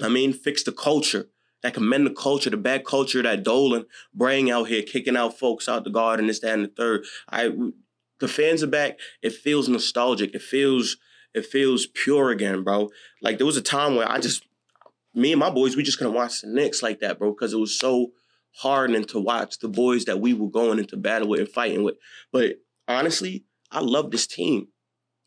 I 0.00 0.08
mean, 0.08 0.32
fix 0.32 0.62
the 0.62 0.72
culture, 0.72 1.28
that 1.62 1.74
can 1.74 1.88
mend 1.88 2.06
the 2.06 2.10
culture, 2.10 2.50
the 2.50 2.56
bad 2.56 2.84
culture 2.84 3.22
that 3.22 3.42
Dolan 3.42 3.86
bring 4.14 4.50
out 4.50 4.68
here, 4.68 4.82
kicking 4.82 5.16
out 5.16 5.38
folks 5.38 5.68
out 5.68 5.84
the 5.84 5.90
garden, 5.90 6.28
this, 6.28 6.40
that, 6.40 6.54
and 6.54 6.64
the 6.64 6.68
third. 6.68 7.04
I 7.28 7.50
the 8.20 8.28
fans 8.28 8.62
are 8.62 8.68
back. 8.68 8.98
It 9.22 9.34
feels 9.34 9.68
nostalgic. 9.68 10.34
It 10.34 10.42
feels 10.42 10.96
it 11.34 11.44
feels 11.44 11.86
pure 11.86 12.30
again, 12.30 12.62
bro. 12.62 12.90
Like 13.20 13.38
there 13.38 13.46
was 13.46 13.58
a 13.58 13.62
time 13.62 13.96
where 13.96 14.10
I 14.10 14.18
just 14.18 14.44
me 15.16 15.32
and 15.32 15.40
my 15.40 15.50
boys, 15.50 15.76
we 15.76 15.82
just 15.82 15.98
couldn't 15.98 16.14
watch 16.14 16.42
the 16.42 16.48
Knicks 16.48 16.82
like 16.82 17.00
that, 17.00 17.18
bro, 17.18 17.32
because 17.32 17.52
it 17.52 17.58
was 17.58 17.78
so 17.78 18.12
hardening 18.56 19.04
to 19.04 19.20
watch 19.20 19.58
the 19.58 19.68
boys 19.68 20.04
that 20.04 20.20
we 20.20 20.34
were 20.34 20.48
going 20.48 20.78
into 20.78 20.96
battle 20.96 21.28
with 21.28 21.40
and 21.40 21.48
fighting 21.48 21.82
with. 21.82 21.96
But 22.32 22.56
honestly, 22.86 23.44
I 23.70 23.80
love 23.80 24.10
this 24.10 24.26
team. 24.26 24.68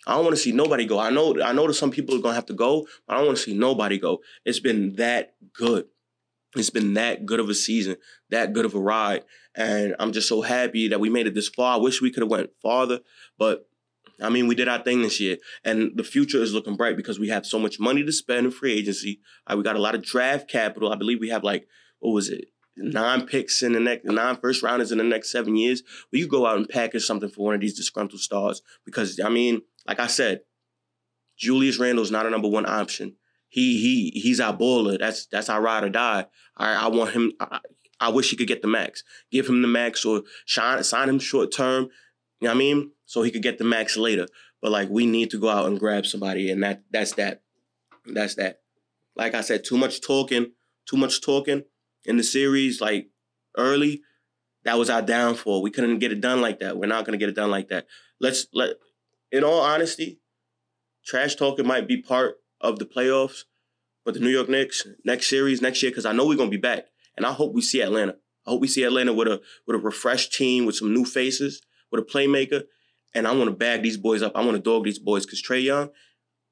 I 0.07 0.13
don't 0.13 0.23
want 0.23 0.35
to 0.35 0.41
see 0.41 0.51
nobody 0.51 0.85
go. 0.85 0.99
I 0.99 1.09
know 1.09 1.41
I 1.41 1.51
know 1.51 1.67
that 1.67 1.73
some 1.73 1.91
people 1.91 2.15
are 2.15 2.21
gonna 2.21 2.35
have 2.35 2.45
to 2.47 2.53
go, 2.53 2.87
but 3.05 3.13
I 3.13 3.17
don't 3.17 3.27
want 3.27 3.37
to 3.37 3.43
see 3.43 3.53
nobody 3.53 3.97
go. 3.97 4.19
It's 4.45 4.59
been 4.59 4.95
that 4.95 5.35
good. 5.53 5.85
It's 6.55 6.69
been 6.69 6.93
that 6.95 7.25
good 7.25 7.39
of 7.39 7.49
a 7.49 7.53
season, 7.53 7.97
that 8.29 8.53
good 8.53 8.65
of 8.65 8.73
a 8.73 8.79
ride. 8.79 9.23
And 9.55 9.95
I'm 9.99 10.11
just 10.11 10.27
so 10.27 10.41
happy 10.41 10.87
that 10.87 10.99
we 10.99 11.09
made 11.09 11.27
it 11.27 11.35
this 11.35 11.49
far. 11.49 11.75
I 11.75 11.81
wish 11.81 12.01
we 12.01 12.11
could 12.11 12.23
have 12.23 12.31
went 12.31 12.49
farther, 12.61 13.01
but 13.37 13.67
I 14.21 14.29
mean, 14.29 14.47
we 14.47 14.55
did 14.55 14.67
our 14.67 14.83
thing 14.83 15.01
this 15.01 15.19
year, 15.19 15.37
and 15.63 15.91
the 15.95 16.03
future 16.03 16.41
is 16.41 16.53
looking 16.53 16.75
bright 16.75 16.97
because 16.97 17.19
we 17.19 17.29
have 17.29 17.45
so 17.45 17.59
much 17.59 17.79
money 17.79 18.03
to 18.03 18.11
spend 18.11 18.45
in 18.45 18.51
free 18.51 18.73
agency. 18.73 19.21
Uh, 19.47 19.55
we 19.57 19.63
got 19.63 19.75
a 19.75 19.81
lot 19.81 19.95
of 19.95 20.03
draft 20.03 20.49
capital. 20.49 20.91
I 20.91 20.95
believe 20.95 21.19
we 21.19 21.29
have 21.29 21.43
like 21.43 21.67
what 21.99 22.11
was 22.11 22.29
it, 22.29 22.45
nine 22.75 23.25
picks 23.25 23.61
in 23.61 23.73
the 23.73 23.79
next 23.79 24.05
nine 24.05 24.37
first 24.37 24.63
rounders 24.63 24.91
in 24.91 24.97
the 24.97 25.03
next 25.03 25.31
seven 25.31 25.55
years, 25.55 25.83
well, 26.11 26.19
you 26.19 26.27
go 26.27 26.45
out 26.45 26.57
and 26.57 26.69
package 26.69 27.05
something 27.05 27.29
for 27.29 27.45
one 27.45 27.55
of 27.55 27.61
these 27.61 27.75
disgruntled 27.75 28.21
stars. 28.21 28.61
Because 28.85 29.19
I 29.23 29.29
mean, 29.29 29.61
like 29.87 29.99
I 29.99 30.07
said, 30.07 30.41
Julius 31.37 31.79
Randle's 31.79 32.11
not 32.11 32.25
a 32.25 32.29
number 32.29 32.47
one 32.47 32.65
option. 32.65 33.15
He 33.49 33.79
he 33.79 34.19
he's 34.19 34.39
our 34.39 34.55
baller. 34.55 34.99
That's 34.99 35.25
that's 35.27 35.49
our 35.49 35.61
ride 35.61 35.83
or 35.83 35.89
die. 35.89 36.25
I 36.57 36.85
I 36.85 36.87
want 36.87 37.11
him. 37.11 37.33
I, 37.39 37.59
I 38.01 38.09
wish 38.09 38.29
he 38.29 38.37
could 38.37 38.47
get 38.47 38.61
the 38.61 38.67
max. 38.67 39.03
Give 39.29 39.47
him 39.47 39.61
the 39.61 39.67
max 39.67 40.05
or 40.05 40.23
shine, 40.45 40.83
sign 40.83 41.09
him 41.09 41.19
short 41.19 41.51
term. 41.51 41.89
You 42.39 42.47
know 42.47 42.51
what 42.51 42.55
I 42.55 42.59
mean? 42.59 42.91
So 43.09 43.23
he 43.23 43.31
could 43.31 43.41
get 43.41 43.57
the 43.57 43.63
max 43.63 43.97
later. 43.97 44.27
But 44.61 44.69
like 44.69 44.87
we 44.87 45.07
need 45.07 45.31
to 45.31 45.39
go 45.39 45.49
out 45.49 45.65
and 45.65 45.79
grab 45.79 46.05
somebody, 46.05 46.51
and 46.51 46.61
that 46.61 46.83
that's 46.91 47.13
that. 47.13 47.41
That's 48.05 48.35
that. 48.35 48.59
Like 49.15 49.33
I 49.33 49.41
said, 49.41 49.63
too 49.63 49.77
much 49.79 49.99
talking, 49.99 50.51
too 50.87 50.95
much 50.95 51.19
talking 51.19 51.63
in 52.05 52.17
the 52.17 52.23
series, 52.23 52.79
like 52.79 53.09
early, 53.57 54.03
that 54.63 54.77
was 54.77 54.91
our 54.91 55.01
downfall. 55.01 55.63
We 55.63 55.71
couldn't 55.71 55.97
get 55.97 56.11
it 56.11 56.21
done 56.21 56.39
like 56.39 56.59
that. 56.59 56.77
We're 56.77 56.85
not 56.85 57.03
gonna 57.03 57.17
get 57.17 57.29
it 57.29 57.35
done 57.35 57.49
like 57.49 57.69
that. 57.69 57.87
Let's 58.21 58.45
let 58.53 58.75
in 59.31 59.43
all 59.43 59.61
honesty, 59.61 60.19
trash 61.03 61.33
talking 61.33 61.65
might 61.65 61.87
be 61.87 61.99
part 61.99 62.35
of 62.61 62.77
the 62.77 62.85
playoffs, 62.85 63.45
But 64.05 64.13
the 64.13 64.19
New 64.19 64.29
York 64.29 64.49
Knicks 64.49 64.85
next 65.03 65.29
series 65.29 65.63
next 65.63 65.81
year, 65.81 65.89
because 65.89 66.05
I 66.05 66.11
know 66.11 66.27
we're 66.27 66.37
gonna 66.37 66.51
be 66.51 66.57
back, 66.57 66.85
and 67.17 67.25
I 67.25 67.33
hope 67.33 67.55
we 67.55 67.63
see 67.63 67.81
Atlanta. 67.81 68.17
I 68.45 68.51
hope 68.51 68.61
we 68.61 68.67
see 68.67 68.83
Atlanta 68.83 69.13
with 69.13 69.27
a 69.27 69.41
with 69.65 69.75
a 69.75 69.79
refreshed 69.79 70.31
team 70.31 70.67
with 70.67 70.75
some 70.75 70.93
new 70.93 71.05
faces, 71.05 71.63
with 71.91 72.01
a 72.01 72.05
playmaker, 72.05 72.65
and 73.13 73.27
I 73.27 73.31
want 73.31 73.49
to 73.49 73.55
bag 73.55 73.81
these 73.81 73.97
boys 73.97 74.21
up. 74.21 74.33
I 74.35 74.43
want 74.43 74.55
to 74.55 74.61
dog 74.61 74.85
these 74.85 74.99
boys 74.99 75.25
because 75.25 75.41
Trae 75.41 75.63
Young, 75.63 75.89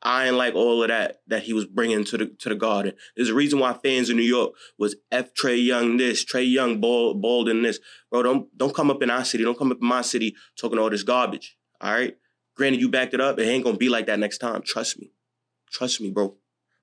I 0.02 0.28
ain't 0.28 0.36
like 0.36 0.56
all 0.56 0.84
of 0.84 0.90
that 0.90 1.22
that 1.28 1.44
he 1.44 1.54
was 1.54 1.66
bringing 1.66 2.04
to 2.06 2.18
the 2.18 2.28
to 2.40 2.50
the 2.50 2.56
Garden. 2.56 2.94
There's 3.16 3.30
a 3.30 3.34
reason 3.34 3.60
why 3.60 3.74
fans 3.74 4.10
in 4.10 4.18
New 4.18 4.24
York 4.24 4.54
was 4.78 4.96
F 5.12 5.34
Trae 5.34 5.64
Young 5.64 5.98
this, 5.98 6.24
Trae 6.24 6.50
Young 6.50 6.80
balled 6.80 7.50
in 7.50 7.62
this. 7.62 7.80
Bro, 8.12 8.24
don't 8.24 8.58
don't 8.58 8.76
come 8.76 8.92
up 8.92 9.02
in 9.02 9.10
our 9.10 9.26
city, 9.26 9.44
don't 9.44 9.58
come 9.58 9.72
up 9.72 9.80
in 9.82 9.88
my 9.88 10.02
city 10.02 10.36
talking 10.60 10.80
all 10.80 10.90
this 10.90 11.04
garbage. 11.04 11.58
All 11.82 11.94
right. 11.94 12.18
Granted, 12.56 12.82
you 12.82 12.90
backed 12.90 13.14
it 13.14 13.22
up. 13.22 13.38
It 13.38 13.44
ain't 13.44 13.64
gonna 13.64 13.78
be 13.78 13.90
like 13.90 14.08
that 14.08 14.20
next 14.20 14.40
time. 14.40 14.64
Trust 14.64 15.00
me. 15.00 15.12
Trust 15.72 16.02
me, 16.02 16.10
bro. 16.10 16.36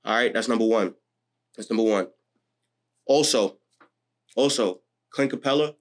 All 0.04 0.14
right, 0.14 0.32
that's 0.32 0.48
number 0.48 0.66
one. 0.66 0.94
That's 1.56 1.70
number 1.70 1.82
one. 1.82 2.08
Also, 3.06 3.58
also, 4.36 4.80
Clint 5.10 5.32
Capela, 5.32 5.74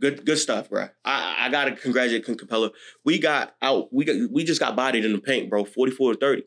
good 0.00 0.24
good 0.24 0.38
stuff, 0.38 0.70
bro. 0.70 0.88
I, 1.04 1.36
I 1.40 1.48
gotta 1.50 1.72
congratulate 1.72 2.24
Clint 2.24 2.40
Capela. 2.40 2.70
We 3.04 3.18
got 3.18 3.54
out, 3.62 3.92
we 3.92 4.04
got 4.04 4.30
we 4.30 4.44
just 4.44 4.60
got 4.60 4.76
bodied 4.76 5.04
in 5.04 5.12
the 5.12 5.20
paint, 5.20 5.50
bro. 5.50 5.64
44 5.64 6.14
to 6.14 6.18
30. 6.18 6.42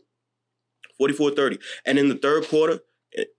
44 0.98 1.32
30. 1.32 1.60
And 1.86 2.00
in 2.00 2.10
the 2.10 2.16
third 2.16 2.48
quarter, 2.48 2.80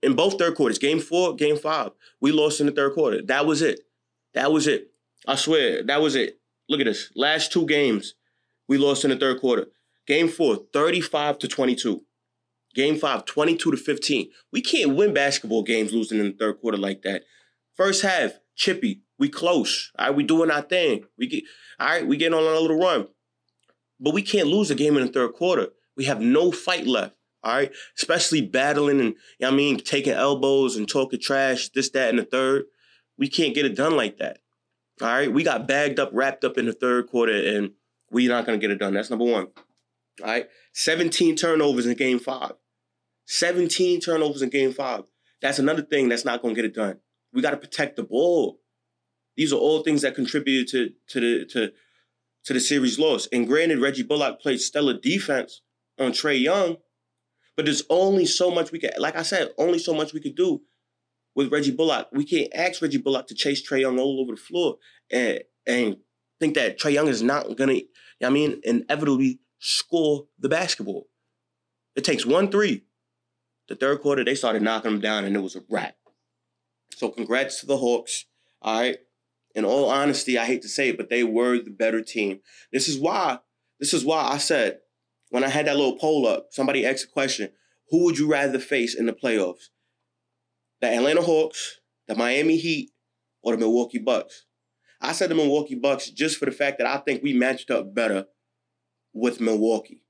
in 0.01 0.15
both 0.15 0.37
third 0.37 0.55
quarters, 0.55 0.77
game 0.77 0.99
four, 0.99 1.35
game 1.35 1.57
five, 1.57 1.91
we 2.21 2.31
lost 2.31 2.59
in 2.59 2.65
the 2.65 2.71
third 2.71 2.93
quarter. 2.93 3.21
That 3.21 3.45
was 3.45 3.61
it. 3.61 3.81
That 4.33 4.51
was 4.51 4.67
it. 4.67 4.89
I 5.27 5.35
swear, 5.35 5.83
that 5.83 6.01
was 6.01 6.15
it. 6.15 6.39
Look 6.69 6.79
at 6.79 6.85
this. 6.85 7.11
Last 7.15 7.51
two 7.51 7.65
games, 7.65 8.15
we 8.67 8.77
lost 8.77 9.03
in 9.03 9.09
the 9.11 9.17
third 9.17 9.39
quarter. 9.39 9.67
Game 10.07 10.27
four, 10.27 10.57
35 10.73 11.39
to 11.39 11.47
22. 11.47 12.03
Game 12.75 12.97
five, 12.97 13.25
22 13.25 13.71
to 13.71 13.77
15. 13.77 14.29
We 14.51 14.61
can't 14.61 14.95
win 14.95 15.13
basketball 15.13 15.63
games 15.63 15.93
losing 15.93 16.19
in 16.19 16.25
the 16.25 16.33
third 16.33 16.59
quarter 16.59 16.77
like 16.77 17.01
that. 17.03 17.23
First 17.75 18.01
half, 18.01 18.33
chippy. 18.55 19.01
We 19.17 19.29
close. 19.29 19.91
All 19.97 20.07
right, 20.07 20.15
we 20.15 20.23
doing 20.23 20.51
our 20.51 20.61
thing. 20.61 21.05
We 21.17 21.27
get 21.27 21.43
all 21.79 21.87
right, 21.87 22.07
we 22.07 22.17
getting 22.17 22.37
on 22.37 22.43
a 22.43 22.59
little 22.59 22.79
run. 22.79 23.07
But 23.99 24.13
we 24.13 24.21
can't 24.21 24.47
lose 24.47 24.69
a 24.71 24.75
game 24.75 24.97
in 24.97 25.05
the 25.05 25.11
third 25.11 25.33
quarter. 25.33 25.69
We 25.95 26.05
have 26.05 26.19
no 26.19 26.51
fight 26.51 26.85
left. 26.85 27.15
All 27.43 27.53
right. 27.53 27.71
Especially 27.97 28.41
battling 28.41 28.99
and 28.99 29.09
you 29.39 29.41
know 29.41 29.49
I 29.49 29.51
mean 29.51 29.77
taking 29.77 30.13
elbows 30.13 30.75
and 30.75 30.87
talking 30.87 31.19
trash, 31.19 31.69
this, 31.69 31.89
that, 31.91 32.09
and 32.09 32.19
the 32.19 32.25
third. 32.25 32.65
We 33.17 33.29
can't 33.29 33.55
get 33.55 33.65
it 33.65 33.75
done 33.75 33.95
like 33.95 34.17
that. 34.17 34.39
All 35.01 35.07
right. 35.07 35.31
We 35.31 35.43
got 35.43 35.67
bagged 35.67 35.99
up, 35.99 36.09
wrapped 36.11 36.43
up 36.43 36.57
in 36.57 36.65
the 36.65 36.73
third 36.73 37.07
quarter, 37.07 37.33
and 37.33 37.71
we're 38.11 38.29
not 38.29 38.45
gonna 38.45 38.57
get 38.57 38.71
it 38.71 38.79
done. 38.79 38.93
That's 38.93 39.09
number 39.09 39.25
one. 39.25 39.47
All 40.21 40.27
right. 40.27 40.47
17 40.73 41.35
turnovers 41.35 41.85
in 41.85 41.95
game 41.95 42.19
five. 42.19 42.53
17 43.25 44.01
turnovers 44.01 44.41
in 44.41 44.49
game 44.49 44.73
five. 44.73 45.03
That's 45.41 45.59
another 45.59 45.81
thing 45.81 46.09
that's 46.09 46.25
not 46.25 46.43
to 46.43 46.53
get 46.53 46.65
it 46.65 46.73
done. 46.73 46.99
We 47.33 47.41
got 47.41 47.51
to 47.51 47.57
protect 47.57 47.95
the 47.95 48.03
ball. 48.03 48.59
These 49.37 49.53
are 49.53 49.57
all 49.57 49.83
things 49.83 50.01
that 50.01 50.15
contributed 50.15 50.67
to 50.69 50.91
to 51.09 51.19
the 51.19 51.45
to 51.45 51.71
to 52.45 52.53
the 52.53 52.59
series 52.59 52.99
loss. 52.99 53.27
And 53.31 53.47
granted, 53.47 53.79
Reggie 53.79 54.03
Bullock 54.03 54.39
played 54.39 54.61
stellar 54.61 54.97
defense 54.97 55.61
on 55.99 56.11
Trae 56.11 56.39
Young, 56.39 56.77
but 57.55 57.65
there's 57.65 57.83
only 57.89 58.25
so 58.25 58.51
much 58.51 58.71
we 58.71 58.79
can. 58.79 58.91
Like 58.97 59.15
I 59.15 59.23
said, 59.23 59.49
only 59.57 59.79
so 59.79 59.93
much 59.93 60.13
we 60.13 60.19
could 60.19 60.35
do 60.35 60.61
with 61.35 61.51
Reggie 61.51 61.71
Bullock. 61.71 62.07
We 62.11 62.25
can't 62.25 62.53
ask 62.53 62.81
Reggie 62.81 62.97
Bullock 62.97 63.27
to 63.27 63.35
chase 63.35 63.67
Trae 63.67 63.81
Young 63.81 63.99
all 63.99 64.21
over 64.21 64.33
the 64.33 64.41
floor 64.41 64.77
and 65.11 65.39
and 65.65 65.97
think 66.39 66.55
that 66.55 66.79
Trae 66.79 66.93
Young 66.93 67.07
is 67.07 67.21
not 67.21 67.57
gonna. 67.57 67.73
You 67.73 67.87
know 68.21 68.27
I 68.27 68.31
mean, 68.31 68.61
inevitably 68.63 69.39
score 69.59 70.27
the 70.39 70.49
basketball. 70.49 71.07
It 71.95 72.03
takes 72.03 72.25
one 72.25 72.49
three 72.49 72.83
the 73.67 73.75
third 73.75 74.01
quarter, 74.01 74.23
they 74.23 74.35
started 74.35 74.61
knocking 74.61 74.91
them 74.91 75.01
down, 75.01 75.25
and 75.25 75.35
it 75.35 75.39
was 75.39 75.55
a 75.55 75.63
wrap. 75.69 75.95
So 76.91 77.09
congrats 77.09 77.59
to 77.59 77.65
the 77.65 77.77
Hawks. 77.77 78.25
All 78.61 78.79
right. 78.79 78.97
In 79.55 79.65
all 79.65 79.89
honesty, 79.89 80.37
I 80.37 80.45
hate 80.45 80.61
to 80.63 80.69
say 80.69 80.89
it, 80.89 80.97
but 80.97 81.09
they 81.09 81.23
were 81.23 81.57
the 81.57 81.71
better 81.71 82.01
team. 82.01 82.41
This 82.71 82.87
is 82.87 82.99
why. 82.99 83.39
This 83.79 83.93
is 83.93 84.05
why 84.05 84.21
I 84.21 84.37
said 84.37 84.79
when 85.29 85.43
I 85.43 85.49
had 85.49 85.67
that 85.67 85.77
little 85.77 85.97
poll 85.97 86.27
up, 86.27 86.47
somebody 86.51 86.85
asked 86.85 87.05
a 87.05 87.07
question: 87.07 87.49
Who 87.89 88.03
would 88.03 88.17
you 88.17 88.27
rather 88.27 88.59
face 88.59 88.93
in 88.93 89.05
the 89.05 89.13
playoffs? 89.13 89.69
The 90.81 90.87
Atlanta 90.87 91.21
Hawks, 91.21 91.79
the 92.07 92.15
Miami 92.15 92.57
Heat, 92.57 92.91
or 93.41 93.53
the 93.53 93.59
Milwaukee 93.59 93.97
Bucks? 93.97 94.45
I 95.01 95.13
said 95.13 95.29
the 95.29 95.35
Milwaukee 95.35 95.75
Bucks 95.75 96.09
just 96.09 96.37
for 96.37 96.45
the 96.45 96.51
fact 96.51 96.77
that 96.79 96.87
I 96.87 96.97
think 96.97 97.23
we 97.23 97.33
matched 97.33 97.71
up 97.71 97.93
better 97.93 98.25
with 99.13 99.39
Milwaukee. 99.39 100.03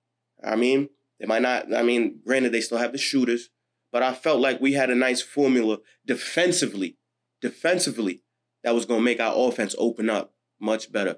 I 0.44 0.56
mean, 0.56 0.90
they 1.20 1.28
might 1.28 1.42
not, 1.42 1.74
I 1.74 1.84
mean, 1.84 2.20
granted, 2.26 2.52
they 2.52 2.62
still 2.62 2.78
have 2.78 2.92
the 2.92 2.98
shooters, 2.98 3.50
but 3.92 4.04
I 4.04 4.14
felt 4.14 4.42
like 4.42 4.60
we 4.60 4.74
had 4.74 4.90
a 4.90 4.96
nice 4.96 5.22
formula 5.22 5.78
defensively, 6.06 6.98
defensively, 7.42 8.24
that 8.66 8.76
was 8.76 8.86
going 8.86 9.00
to 9.00 9.06
make 9.06 9.22
our 9.22 9.34
offense 9.48 9.74
open 9.78 10.10
up 10.10 10.34
much 10.60 10.92
better. 10.92 11.18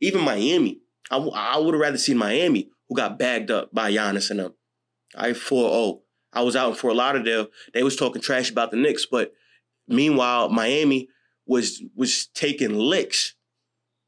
Even 0.00 0.24
Miami, 0.24 0.80
I, 1.10 1.16
w- 1.16 1.32
I 1.32 1.58
would 1.58 1.74
have 1.74 1.80
rather 1.80 1.98
seen 1.98 2.18
Miami, 2.18 2.70
who 2.88 2.96
got 2.96 3.18
bagged 3.18 3.50
up 3.50 3.72
by 3.72 3.92
Giannis 3.92 4.30
and 4.30 4.40
them. 4.40 4.54
I 5.14 5.30
4-0. 5.30 6.00
I 6.32 6.42
was 6.42 6.56
out 6.56 6.70
in 6.70 6.74
Fort 6.74 6.96
Lauderdale. 6.96 7.48
They 7.72 7.82
was 7.84 7.94
talking 7.94 8.20
trash 8.20 8.50
about 8.50 8.70
the 8.72 8.76
Knicks, 8.76 9.06
but 9.06 9.32
meanwhile, 9.86 10.48
Miami 10.48 11.08
was 11.46 11.82
was 11.94 12.26
taking 12.34 12.74
licks 12.74 13.34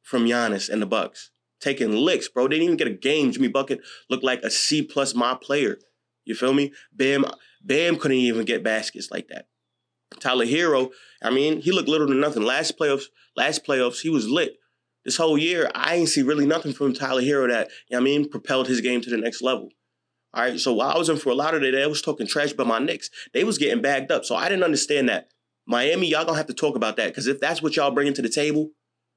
from 0.02 0.24
Giannis 0.24 0.68
and 0.68 0.82
the 0.82 0.86
Bucks 0.86 1.30
taking 1.60 1.92
licks, 1.92 2.28
bro. 2.28 2.48
They 2.48 2.56
didn't 2.56 2.64
even 2.64 2.76
get 2.76 2.88
a 2.88 2.92
game. 2.92 3.30
Jimmy 3.32 3.48
Bucket 3.48 3.80
looked 4.08 4.24
like 4.24 4.42
a 4.42 4.50
C 4.50 4.82
plus 4.82 5.14
my 5.14 5.36
player. 5.40 5.78
You 6.24 6.34
feel 6.34 6.52
me? 6.52 6.72
Bam, 6.92 7.26
Bam 7.62 7.96
couldn't 7.96 8.16
even 8.16 8.44
get 8.44 8.64
baskets 8.64 9.10
like 9.10 9.28
that. 9.28 9.46
Tyler 10.18 10.46
Herro, 10.46 10.90
I 11.22 11.30
mean, 11.30 11.60
he 11.60 11.72
looked 11.72 11.88
little 11.88 12.08
to 12.08 12.14
nothing. 12.14 12.42
Last 12.42 12.78
playoffs, 12.78 13.04
last 13.36 13.64
playoffs, 13.64 14.00
he 14.00 14.10
was 14.10 14.28
lit. 14.28 14.56
This 15.04 15.16
whole 15.16 15.38
year, 15.38 15.70
I 15.74 15.94
ain't 15.96 16.08
see 16.08 16.22
really 16.22 16.46
nothing 16.46 16.72
from 16.72 16.92
Tyler 16.92 17.22
Herro 17.22 17.48
that, 17.48 17.70
you 17.88 17.96
know 17.96 18.00
I 18.00 18.02
mean, 18.02 18.28
propelled 18.28 18.68
his 18.68 18.80
game 18.80 19.00
to 19.00 19.10
the 19.10 19.16
next 19.16 19.40
level. 19.40 19.70
All 20.32 20.42
right, 20.44 20.60
so 20.60 20.72
while 20.72 20.90
I 20.90 20.98
was 20.98 21.08
in 21.08 21.16
Fort 21.16 21.36
Lauderdale, 21.36 21.82
I 21.82 21.86
was 21.86 22.02
talking 22.02 22.26
trash 22.26 22.52
about 22.52 22.66
my 22.66 22.78
Knicks. 22.78 23.10
They 23.32 23.42
was 23.42 23.58
getting 23.58 23.82
bagged 23.82 24.12
up, 24.12 24.24
so 24.24 24.36
I 24.36 24.48
didn't 24.48 24.64
understand 24.64 25.08
that. 25.08 25.28
Miami, 25.66 26.08
y'all 26.08 26.24
gonna 26.24 26.36
have 26.36 26.46
to 26.46 26.54
talk 26.54 26.76
about 26.76 26.96
that 26.96 27.08
because 27.08 27.26
if 27.26 27.40
that's 27.40 27.62
what 27.62 27.76
y'all 27.76 27.90
bringing 27.90 28.14
to 28.14 28.22
the 28.22 28.28
table, 28.28 28.70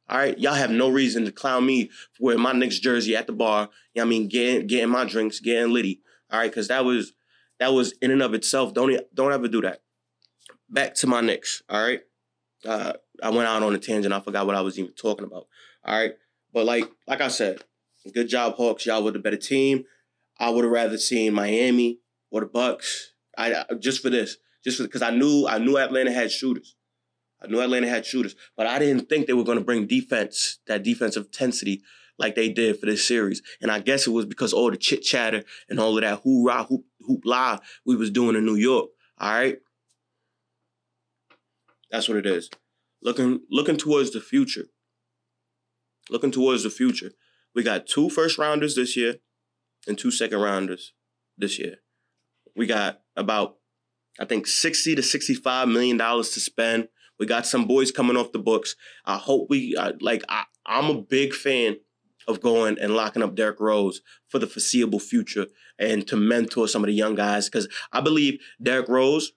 all 0.10 0.18
right, 0.18 0.38
y'all 0.38 0.54
have 0.54 0.72
no 0.72 0.90
reason 0.90 1.26
to 1.26 1.32
clown 1.32 1.66
me 1.66 1.90
for 2.14 2.26
wearing 2.26 2.42
my 2.42 2.52
Knicks 2.52 2.80
jersey 2.80 3.16
at 3.16 3.28
the 3.28 3.34
bar. 3.34 3.70
You 3.94 4.02
know 4.02 4.08
I 4.08 4.10
mean, 4.10 4.28
getting 4.28 4.68
getting 4.68 4.90
my 4.90 5.06
drinks, 5.06 5.40
getting 5.40 5.72
litty. 5.72 6.02
All 6.32 6.40
right, 6.40 6.50
because 6.50 6.68
that 6.68 6.84
was 6.84 7.14
that 7.60 7.74
was 7.74 7.94
in 8.02 8.12
and 8.12 8.22
of 8.22 8.34
itself. 8.34 8.74
Don't 8.74 9.00
don't 9.14 9.32
ever 9.32 9.48
do 9.48 9.62
that. 9.62 9.82
Back 10.74 10.96
to 10.96 11.08
my 11.08 11.22
Knicks. 11.22 11.62
All 11.70 11.84
right, 11.84 12.02
uh, 12.66 12.94
I 13.22 13.30
went 13.30 13.48
out 13.48 13.62
on 13.62 13.76
a 13.76 13.78
tangent. 13.78 14.14
I 14.14 14.20
forgot 14.20 14.48
what 14.48 14.56
I 14.56 14.62
was 14.62 14.80
even 14.80 14.94
talking 14.94 15.26
about. 15.26 15.48
All 15.86 15.96
right, 15.96 16.14
but 16.52 16.66
like 16.66 16.90
like 17.08 17.22
I 17.22 17.28
said, 17.28 17.64
good 18.14 18.28
job, 18.28 18.56
Hawks. 18.56 18.86
Y'all 18.86 19.04
were 19.04 19.12
the 19.12 19.20
better 19.20 19.38
team. 19.38 19.86
I 20.40 20.50
would 20.50 20.64
have 20.64 20.74
rather 20.74 20.98
seen 20.98 21.34
Miami 21.34 22.00
or 22.32 22.42
the 22.42 22.48
Bucks. 22.48 23.14
I 23.38 23.66
just 23.80 24.02
for 24.02 24.10
this, 24.10 24.38
just 24.64 24.80
because 24.80 25.04
I 25.04 25.12
knew 25.12 25.48
I 25.48 25.60
knew 25.60 25.78
Atlanta 25.78 26.12
had 26.12 26.32
shooters. 26.32 26.76
I 27.44 27.48
knew 27.48 27.60
Atlanta 27.60 27.88
had 27.88 28.06
shooters, 28.06 28.36
but 28.56 28.68
I 28.68 28.80
didn't 28.80 29.10
think 29.10 29.28
they 29.28 29.34
were 29.34 29.44
going 29.44 29.58
to 29.58 29.64
bring 29.64 29.86
defense, 29.86 30.60
that 30.68 30.82
defensive 30.82 31.26
intensity 31.26 31.84
like 32.18 32.36
they 32.36 32.50
did 32.50 32.80
for 32.80 32.86
this 32.86 33.06
series. 33.06 33.42
And 33.62 33.70
I 33.70 33.80
guess 33.80 34.08
it 34.08 34.12
was 34.12 34.26
because 34.26 34.54
all 34.54 34.72
the 34.72 34.78
chit 34.78 35.02
chatter 35.02 35.44
and 35.70 35.80
all 35.80 35.98
of 35.98 36.02
that 36.04 36.22
hoorah, 36.22 36.64
hoop, 36.64 36.86
hoop 37.06 37.22
la 37.26 37.60
we 37.86 37.96
was 37.96 38.12
doing 38.12 38.36
in 38.36 38.46
New 38.46 38.56
York. 38.56 38.90
All 39.18 39.34
right. 39.34 39.60
That's 41.94 42.10
what 42.10 42.18
it 42.18 42.26
is. 42.26 42.50
Looking 43.02 43.42
looking 43.50 43.78
towards 43.78 44.12
the 44.12 44.20
future. 44.20 44.66
Looking 46.10 46.32
towards 46.32 46.64
the 46.64 46.70
future. 46.70 47.12
We 47.56 47.64
got 47.64 47.88
two 47.88 48.10
first 48.10 48.38
rounders 48.38 48.76
this 48.76 48.98
year 48.98 49.16
and 49.88 49.98
two 49.98 50.12
second 50.12 50.42
rounders 50.42 50.92
this 51.38 51.58
year. 51.58 51.78
We 52.56 52.66
got 52.66 53.02
about 53.16 53.56
I 54.20 54.26
think 54.26 54.48
60 54.48 54.96
to 54.96 55.04
65 55.04 55.70
million 55.70 55.96
dollars 55.96 56.32
to 56.32 56.42
spend 56.42 56.90
we 57.20 57.28
got 57.28 57.46
some 57.46 57.66
boys 57.66 57.92
coming 57.92 58.18
off 58.18 58.32
the 58.32 58.40
books. 58.40 58.76
I 59.06 59.18
hope 59.18 59.50
we 59.50 59.78
like. 60.02 60.24
I, 60.28 60.44
I'm 60.66 60.90
a 60.90 61.02
big 61.02 61.34
fan 61.34 61.78
of 62.28 62.42
going 62.42 62.80
and 62.80 62.96
locking 62.96 63.22
up 63.22 63.36
Derrick 63.36 63.60
Rose 63.60 64.02
for 64.28 64.40
the 64.40 64.48
foreseeable 64.48 65.00
future 65.00 65.48
and 65.78 66.08
to 66.08 66.16
mentor 66.16 66.68
some 66.68 66.84
of 66.84 66.88
the 66.88 66.94
young 66.94 67.16
guys 67.16 67.50
because 67.50 67.68
I 67.92 68.02
believe 68.02 68.40
Derrick 68.62 68.88
Rose 68.88 69.34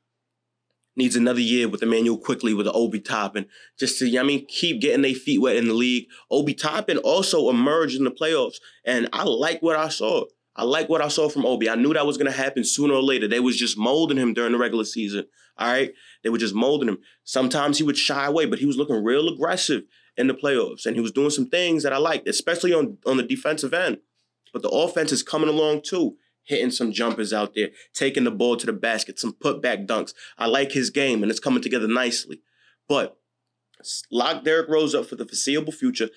needs 0.96 1.16
another 1.16 1.40
year 1.40 1.68
with 1.68 1.82
Immanuel 1.82 2.18
Quickley 2.18 2.54
with 2.54 2.66
the 2.66 2.72
Obi 2.72 3.00
Toppin 3.00 3.46
just 3.78 3.98
to, 3.98 4.18
I 4.18 4.22
mean, 4.22 4.46
keep 4.46 4.80
getting 4.80 5.02
their 5.02 5.14
feet 5.14 5.40
wet 5.40 5.56
in 5.56 5.68
the 5.68 5.74
league. 5.74 6.06
Obi 6.30 6.54
Toppin 6.54 6.98
also 6.98 7.50
emerged 7.50 7.96
in 7.96 8.04
the 8.04 8.10
playoffs, 8.10 8.56
and 8.84 9.08
I 9.12 9.24
like 9.24 9.62
what 9.62 9.76
I 9.76 9.88
saw. 9.88 10.24
I 10.56 10.64
like 10.64 10.88
what 10.88 11.02
I 11.02 11.08
saw 11.08 11.28
from 11.28 11.44
Obi. 11.44 11.68
I 11.68 11.74
knew 11.74 11.92
that 11.92 12.06
was 12.06 12.16
going 12.16 12.30
to 12.30 12.36
happen 12.36 12.64
sooner 12.64 12.94
or 12.94 13.02
later. 13.02 13.28
They 13.28 13.40
was 13.40 13.58
just 13.58 13.76
molding 13.76 14.16
him 14.16 14.32
during 14.32 14.52
the 14.52 14.58
regular 14.58 14.84
season. 14.84 15.26
All 15.58 15.68
right. 15.68 15.92
They 16.22 16.30
were 16.30 16.38
just 16.38 16.54
molding 16.54 16.88
him. 16.88 16.98
Sometimes 17.24 17.76
he 17.76 17.84
would 17.84 17.98
shy 17.98 18.24
away, 18.24 18.46
but 18.46 18.58
he 18.58 18.66
was 18.66 18.78
looking 18.78 19.04
real 19.04 19.28
aggressive 19.28 19.82
in 20.16 20.28
the 20.28 20.34
playoffs. 20.34 20.86
And 20.86 20.96
he 20.96 21.02
was 21.02 21.12
doing 21.12 21.28
some 21.28 21.48
things 21.48 21.82
that 21.82 21.92
I 21.92 21.98
liked, 21.98 22.26
especially 22.26 22.72
on, 22.72 22.96
on 23.04 23.18
the 23.18 23.22
defensive 23.22 23.74
end. 23.74 23.98
But 24.52 24.62
the 24.62 24.70
offense 24.70 25.12
is 25.12 25.22
coming 25.22 25.50
along 25.50 25.82
too. 25.82 26.16
Hitting 26.46 26.70
some 26.70 26.92
jumpers 26.92 27.32
out 27.32 27.54
there, 27.54 27.68
taking 27.92 28.24
the 28.24 28.30
ball 28.30 28.56
to 28.56 28.66
the 28.66 28.72
basket, 28.72 29.18
some 29.18 29.34
putback 29.34 29.86
dunks. 29.86 30.14
I 30.38 30.46
like 30.46 30.72
his 30.72 30.90
game, 30.90 31.22
and 31.22 31.30
it's 31.30 31.40
coming 31.40 31.62
together 31.62 31.88
nicely. 31.88 32.40
But 32.88 33.16
lock 34.10 34.44
Derrick 34.44 34.68
Rose 34.68 34.94
up 34.94 35.06
for 35.06 35.16
the 35.16 35.26
foreseeable 35.26 35.72
future. 35.72 36.08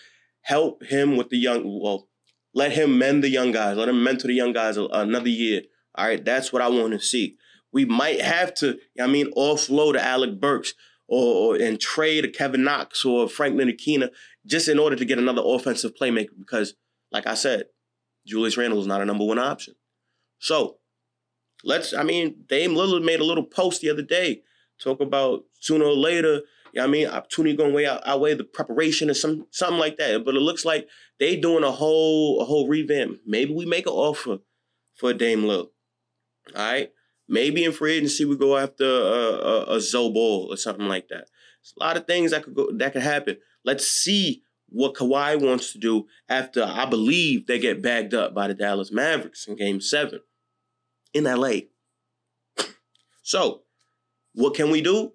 Help 0.42 0.84
him 0.86 1.18
with 1.18 1.30
the 1.30 1.38
young. 1.38 1.64
Well, 1.82 2.08
let 2.54 2.72
him 2.72 2.98
mend 2.98 3.24
the 3.24 3.30
young 3.30 3.52
guys. 3.52 3.76
Let 3.76 3.90
him 3.90 4.04
mentor 4.04 4.28
the 4.28 4.34
young 4.34 4.54
guys 4.54 4.78
another 4.78 5.30
year. 5.30 5.64
All 5.96 6.08
right, 6.08 6.24
that's 6.24 6.54
what 6.54 6.62
I 6.62 6.70
want 6.70 6.94
to 6.94 7.00
see. 7.00 7.36
We 7.72 7.86
might 7.86 8.22
have 8.22 8.54
to, 8.56 8.78
I 9.00 9.08
mean, 9.08 9.32
offload 9.34 9.94
to 9.94 10.04
Alec 10.04 10.40
Burks 10.40 10.74
or, 11.08 11.56
or 11.56 11.62
and 11.62 11.80
trade 11.80 12.26
a 12.26 12.30
Kevin 12.30 12.64
Knox 12.64 13.04
or 13.04 13.28
Frank 13.28 13.56
Ntilikina 13.56 14.10
just 14.46 14.68
in 14.68 14.80
order 14.80 14.96
to 14.96 15.06
get 15.06 15.18
another 15.18 15.42
offensive 15.44 15.94
playmaker 16.00 16.38
because, 16.38 16.76
like 17.12 17.28
I 17.28 17.34
said, 17.34 17.66
Julius 18.26 18.58
Randle 18.58 18.80
is 18.80 18.88
not 18.88 19.02
a 19.02 19.06
number 19.06 19.26
one 19.26 19.40
option. 19.40 19.76
So 20.40 20.78
let's, 21.64 21.94
I 21.94 22.04
mean, 22.04 22.44
Dame 22.48 22.72
Lillard 22.72 23.04
made 23.04 23.20
a 23.20 23.26
little 23.26 23.44
post 23.44 23.82
the 23.82 23.90
other 23.90 24.02
day 24.02 24.42
talk 24.80 25.02
about 25.02 25.44
sooner 25.60 25.86
or 25.86 25.96
later, 25.96 26.42
you 26.74 26.76
know 26.76 26.84
I 26.84 26.88
mean, 26.88 27.08
opportunity 27.08 27.56
going 27.56 27.74
way 27.74 27.86
out, 27.86 28.02
outweigh 28.06 28.36
the 28.36 28.44
preparation 28.44 29.10
or 29.10 29.14
some 29.14 29.48
something 29.52 29.80
like 29.80 29.98
that. 29.98 30.24
But 30.26 30.36
it 30.36 30.42
looks 30.42 30.66
like 30.66 30.88
they 31.20 31.36
doing 31.36 31.64
a 31.64 31.72
whole 31.72 32.42
a 32.42 32.46
whole 32.46 32.68
revamp. 32.68 33.20
Maybe 33.26 33.54
we 33.54 33.66
make 33.66 33.86
an 33.86 33.94
offer 33.94 34.40
for 34.96 35.14
Dame 35.14 35.44
Lillard. 35.44 35.70
All 36.56 36.72
right. 36.72 36.92
Maybe 37.28 37.64
in 37.64 37.72
free 37.72 37.94
agency 37.94 38.26
we 38.26 38.38
go 38.38 38.58
after 38.58 38.86
a, 38.86 38.88
a, 38.88 39.76
a 39.76 39.82
Zoe 39.82 40.12
Ball 40.12 40.48
or 40.52 40.58
something 40.58 40.88
like 40.88 41.10
that. 41.10 41.28
There's 41.62 41.74
a 41.80 41.84
lot 41.84 41.98
of 41.98 42.08
things 42.08 42.32
that 42.32 42.44
could 42.44 42.56
go 42.56 42.72
that 42.72 42.94
could 42.94 43.04
happen. 43.04 43.38
Let's 43.66 43.88
see 43.88 44.44
what 44.72 44.94
Kawhi 44.94 45.42
wants 45.42 45.72
to 45.74 45.80
do 45.80 46.06
after 46.28 46.64
I 46.64 46.86
believe 46.86 47.48
they 47.48 47.58
get 47.58 47.82
bagged 47.82 48.14
up 48.14 48.36
by 48.36 48.48
the 48.48 48.54
Dallas 48.54 48.92
Mavericks 48.92 49.48
in 49.48 49.56
game 49.56 49.82
seven 49.82 50.22
in 51.14 51.26
LA. 51.26 51.62
So, 53.22 53.62
what 54.34 54.56
can 54.56 54.72
we 54.72 54.82
do? 54.82 55.14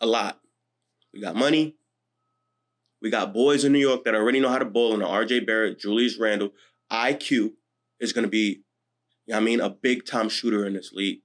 A 0.00 0.06
lot. 0.06 0.40
We 1.12 1.20
got 1.20 1.36
money. 1.36 1.76
We 3.00 3.10
got 3.10 3.32
boys 3.32 3.64
in 3.64 3.72
New 3.72 3.78
York 3.78 4.04
that 4.04 4.14
already 4.14 4.40
know 4.40 4.48
how 4.48 4.58
to 4.58 4.64
bowl 4.64 4.96
the 4.96 5.04
RJ 5.04 5.46
Barrett, 5.46 5.78
Julius 5.78 6.18
Randle. 6.18 6.50
IQ 6.90 7.52
is 8.00 8.12
going 8.12 8.24
to 8.24 8.30
be 8.30 8.62
I 9.32 9.40
mean, 9.40 9.60
a 9.60 9.70
big 9.70 10.06
time 10.06 10.28
shooter 10.28 10.66
in 10.66 10.72
this 10.74 10.92
league. 10.92 11.20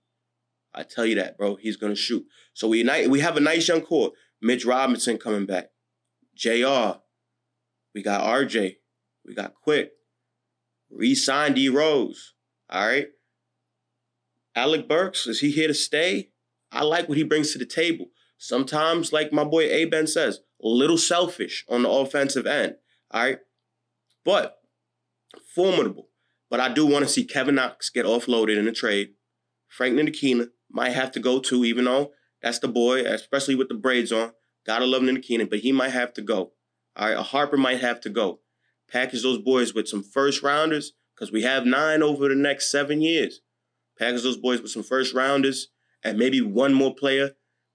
I 0.73 0.83
tell 0.83 1.05
you 1.05 1.15
that, 1.15 1.37
bro. 1.37 1.55
He's 1.55 1.77
gonna 1.77 1.95
shoot. 1.95 2.25
So 2.53 2.67
we 2.67 2.79
unite, 2.79 3.09
we 3.09 3.19
have 3.19 3.37
a 3.37 3.41
nice 3.41 3.67
young 3.67 3.81
core. 3.81 4.11
Mitch 4.41 4.65
Robinson 4.65 5.17
coming 5.17 5.45
back. 5.45 5.69
JR. 6.35 6.99
We 7.93 8.01
got 8.01 8.21
RJ. 8.21 8.77
We 9.25 9.35
got 9.35 9.53
Quick. 9.53 9.91
Re-signed 10.89 11.55
D 11.55 11.69
Rose. 11.69 12.33
All 12.69 12.85
right. 12.85 13.07
Alec 14.55 14.87
Burks, 14.87 15.27
is 15.27 15.39
he 15.39 15.51
here 15.51 15.67
to 15.67 15.73
stay? 15.73 16.29
I 16.71 16.83
like 16.83 17.07
what 17.07 17.17
he 17.17 17.23
brings 17.23 17.51
to 17.53 17.59
the 17.59 17.65
table. 17.65 18.07
Sometimes, 18.37 19.13
like 19.13 19.31
my 19.31 19.43
boy 19.43 19.63
A 19.63 19.85
Ben 19.85 20.07
says, 20.07 20.39
a 20.61 20.67
little 20.67 20.97
selfish 20.97 21.65
on 21.69 21.83
the 21.83 21.89
offensive 21.89 22.45
end. 22.45 22.75
All 23.11 23.23
right. 23.23 23.39
But 24.25 24.57
formidable. 25.53 26.09
But 26.49 26.59
I 26.59 26.71
do 26.71 26.85
want 26.85 27.03
to 27.05 27.09
see 27.09 27.25
Kevin 27.25 27.55
Knox 27.55 27.89
get 27.89 28.05
offloaded 28.05 28.57
in 28.57 28.67
a 28.67 28.71
trade. 28.71 29.13
Frank 29.67 29.95
Ntilikina 29.95 30.49
might 30.69 30.91
have 30.91 31.11
to 31.13 31.19
go 31.19 31.39
too, 31.39 31.65
even 31.65 31.85
though 31.85 32.11
that's 32.41 32.59
the 32.59 32.67
boy, 32.67 33.01
especially 33.01 33.55
with 33.55 33.69
the 33.69 33.75
braids 33.75 34.11
on. 34.11 34.33
Gotta 34.65 34.85
love 34.85 35.01
Ntilikina, 35.01 35.49
but 35.49 35.59
he 35.59 35.71
might 35.71 35.91
have 35.91 36.13
to 36.13 36.21
go. 36.21 36.53
All 36.95 37.07
right, 37.07 37.17
a 37.17 37.23
Harper 37.23 37.57
might 37.57 37.81
have 37.81 37.99
to 38.01 38.09
go. 38.09 38.39
Package 38.91 39.23
those 39.23 39.39
boys 39.39 39.73
with 39.73 39.87
some 39.87 40.03
first 40.03 40.43
rounders, 40.43 40.93
because 41.15 41.31
we 41.31 41.41
have 41.41 41.65
nine 41.65 42.03
over 42.03 42.29
the 42.29 42.35
next 42.35 42.71
seven 42.71 43.01
years. 43.01 43.41
Package 43.99 44.23
those 44.23 44.37
boys 44.37 44.61
with 44.61 44.71
some 44.71 44.83
first 44.83 45.13
rounders 45.13 45.69
and 46.03 46.17
maybe 46.17 46.41
one 46.41 46.73
more 46.73 46.93
player. 46.95 47.31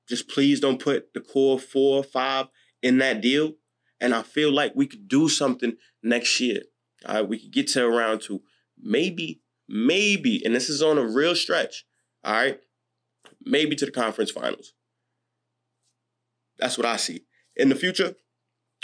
Just 0.09 0.29
please 0.29 0.61
don't 0.61 0.83
put 0.83 1.13
the 1.15 1.21
core 1.21 1.59
four 1.59 1.99
or 1.99 2.05
five 2.05 2.47
in 2.83 2.99
that 2.99 3.21
deal. 3.21 3.55
And 4.01 4.15
I 4.15 4.23
feel 4.23 4.53
like 4.53 4.73
we 4.75 4.87
could 4.87 5.09
do 5.09 5.29
something 5.29 5.77
next 6.03 6.41
year. 6.41 6.63
All 7.07 7.15
right, 7.17 7.29
we 7.29 7.39
could 7.39 7.53
get 7.53 7.69
to 7.69 7.85
around 7.85 8.23
two 8.23 8.43
maybe, 8.83 9.41
maybe, 9.69 10.43
and 10.45 10.55
this 10.55 10.69
is 10.69 10.83
on 10.83 10.99
a 10.99 11.07
real 11.07 11.35
stretch, 11.35 11.85
all 12.25 12.35
right, 12.35 12.61
maybe 13.45 13.77
to 13.77 13.87
the 13.87 13.91
conference 13.91 14.31
finals. 14.31 14.73
That's 16.59 16.79
what 16.79 16.87
I 16.87 16.97
see. 16.97 17.23
In 17.57 17.69
the 17.69 17.75
future, 17.75 18.15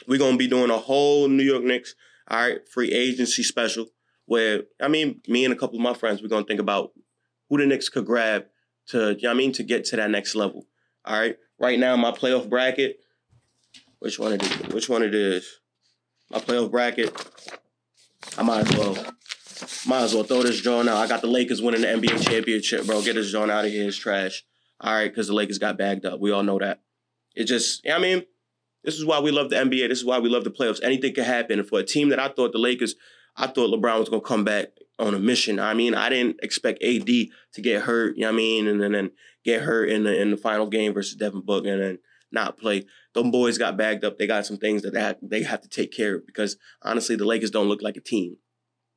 we're 0.07 0.19
gonna 0.19 0.37
be 0.37 0.49
doing 0.49 0.71
a 0.71 0.79
whole 0.79 1.29
New 1.29 1.43
York 1.43 1.65
Knicks, 1.65 1.95
all 2.29 2.41
right, 2.41 2.69
free 2.69 2.93
agency 2.93 3.43
special 3.43 3.87
where 4.27 4.63
I 4.81 4.89
mean, 4.89 5.21
me 5.29 5.45
and 5.45 5.53
a 5.53 5.57
couple 5.57 5.77
of 5.77 5.83
my 5.83 5.95
friends, 5.95 6.23
we're 6.23 6.29
gonna 6.29 6.47
think 6.47 6.61
about 6.61 6.93
who 7.49 7.59
the 7.59 7.67
Knicks 7.67 7.89
could 7.89 8.07
grab 8.07 8.47
to, 8.89 9.15
you 9.15 9.23
know 9.23 9.31
I 9.31 9.35
mean, 9.35 9.53
to 9.53 9.63
get 9.63 9.85
to 9.87 9.97
that 9.97 10.11
next 10.11 10.35
level. 10.35 10.67
All 11.05 11.19
right. 11.19 11.37
Right 11.59 11.79
now, 11.79 11.97
my 11.97 12.11
playoff 12.11 12.49
bracket, 12.49 13.01
which 14.01 14.19
one 14.19 14.33
it 14.33 14.43
is? 14.43 14.73
Which 14.73 14.89
one 14.89 15.03
it 15.03 15.15
is? 15.15 15.61
My 16.31 16.39
playoff 16.39 16.71
bracket. 16.71 17.15
I 18.37 18.43
might 18.43 18.69
as 18.69 18.77
well 18.77 19.15
might 19.87 20.03
as 20.03 20.15
well 20.15 20.25
throw 20.25 20.43
this 20.43 20.61
joint 20.61 20.89
out. 20.89 20.97
I 20.97 21.07
got 21.07 21.21
the 21.21 21.27
Lakers 21.27 21.63
winning 21.63 21.83
the 21.83 21.87
NBA 21.87 22.27
championship, 22.27 22.87
bro. 22.87 23.03
Get 23.03 23.15
this 23.15 23.31
joint 23.31 23.51
out 23.51 23.65
of 23.65 23.71
here. 23.71 23.87
It's 23.87 23.97
trash. 23.97 24.45
All 24.81 24.93
right, 24.93 25.11
because 25.11 25.29
the 25.29 25.35
Lakers 25.35 25.59
got 25.59 25.79
bagged 25.79 26.05
up. 26.05 26.21
We 26.21 26.33
all 26.33 26.43
know 26.43 26.59
that. 26.59 26.81
It 27.35 27.45
just, 27.45 27.87
I 27.89 27.99
mean, 27.99 28.25
this 28.83 28.97
is 28.97 29.05
why 29.05 29.21
we 29.21 29.31
love 29.31 29.51
the 29.51 29.57
NBA. 29.57 29.89
This 29.89 29.99
is 29.99 30.05
why 30.05 30.19
we 30.19 30.29
love 30.29 30.45
the 30.45 30.51
playoffs. 30.51 30.83
Anything 30.83 31.15
can 31.15 31.25
happen. 31.25 31.59
And 31.59 31.69
for 31.69 31.79
a 31.79 31.85
team 31.85 32.09
that 32.11 32.19
I 32.19 32.29
thought 32.29 32.53
the 32.53 32.59
Lakers, 32.59 32.97
I 33.37 33.47
thought 33.47 33.71
LeBron 33.71 34.01
was 34.01 34.09
gonna 34.09 34.21
come 34.21 34.45
back 34.45 34.69
on 34.99 35.15
a 35.15 35.19
mission. 35.19 35.59
I 35.59 35.75
mean, 35.75 35.95
I 35.95 36.09
didn't 36.09 36.37
expect 36.43 36.83
AD 36.83 37.07
to 37.07 37.63
get 37.63 37.83
hurt. 37.83 38.17
You 38.17 38.23
know 38.23 38.29
what 38.29 38.35
I 38.35 38.37
mean? 38.37 38.69
And 38.69 38.81
then, 38.81 38.93
then 38.93 39.11
get 39.45 39.63
hurt 39.63 39.89
in 39.89 40.05
the 40.05 40.21
in 40.21 40.31
the 40.31 40.37
final 40.37 40.67
game 40.67 40.93
versus 40.93 41.17
Devin 41.17 41.43
Booker 41.43 41.73
and 41.73 41.83
then 41.83 41.99
not 42.33 42.59
play. 42.59 42.85
Them 43.15 43.31
boys 43.31 43.59
got 43.59 43.77
bagged 43.77 44.05
up. 44.05 44.19
They 44.19 44.27
got 44.27 44.47
some 44.47 44.57
things 44.57 44.83
that 44.83 44.93
they 44.93 45.01
have, 45.01 45.17
they 45.23 45.43
have 45.43 45.61
to 45.63 45.69
take 45.69 45.93
care 45.93 46.17
of 46.17 46.27
because 46.27 46.57
honestly, 46.83 47.17
the 47.17 47.25
Lakers 47.25 47.51
don't 47.51 47.69
look 47.69 47.83
like 47.83 47.97
a 47.97 48.01
team. 48.01 48.37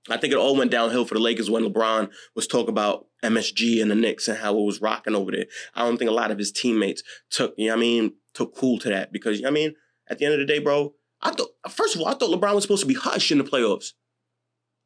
I 0.10 0.18
think 0.18 0.32
it 0.32 0.40
all 0.40 0.56
went 0.56 0.72
downhill 0.72 1.06
for 1.06 1.16
the 1.16 1.20
Lakers 1.20 1.50
when 1.50 1.66
LeBron 1.66 2.10
was 2.34 2.48
talking 2.48 2.70
about 2.70 3.08
MSG 3.24 3.82
and 3.82 3.92
the 3.92 3.96
Knicks 3.96 4.28
and 4.28 4.38
how 4.38 4.58
it 4.58 4.64
was 4.64 4.82
rocking 4.82 5.16
over 5.16 5.32
there. 5.32 5.48
I 5.76 5.84
don't 5.84 5.98
think 5.98 6.10
a 6.10 6.14
lot 6.14 6.32
of 6.32 6.38
his 6.38 6.52
teammates 6.52 7.04
took, 7.30 7.54
you 7.58 7.68
know 7.68 7.74
I 7.74 7.78
mean, 7.78 8.14
took 8.34 8.56
cool 8.56 8.80
to 8.80 8.90
that 8.90 9.12
because, 9.12 9.38
you 9.38 9.44
know 9.44 9.50
I 9.50 9.52
mean, 9.52 9.76
at 10.10 10.18
the 10.18 10.26
end 10.26 10.34
of 10.34 10.40
the 10.40 10.46
day, 10.46 10.60
bro, 10.60 10.94
I 11.22 11.32
thought, 11.32 11.50
first 11.70 11.96
of 11.96 12.02
all, 12.02 12.08
I 12.08 12.14
thought 12.14 12.30
LeBron 12.30 12.56
was 12.56 12.64
supposed 12.64 12.84
to 12.84 12.88
be 12.88 12.94
hush 12.94 13.32
in 13.32 13.38
the 13.38 13.44
playoffs. 13.44 13.94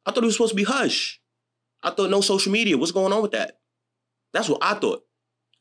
I 0.06 0.10
thought 0.10 0.22
he 0.22 0.26
was 0.26 0.34
supposed 0.34 0.52
to 0.52 0.56
be 0.56 0.64
hush. 0.64 1.20
I 1.82 1.90
thought 1.90 2.10
no 2.10 2.20
social 2.20 2.52
media. 2.52 2.78
What's 2.78 2.92
going 2.92 3.12
on 3.12 3.22
with 3.22 3.32
that? 3.32 3.58
That's 4.32 4.48
what 4.48 4.62
I 4.62 4.74
thought. 4.74 5.02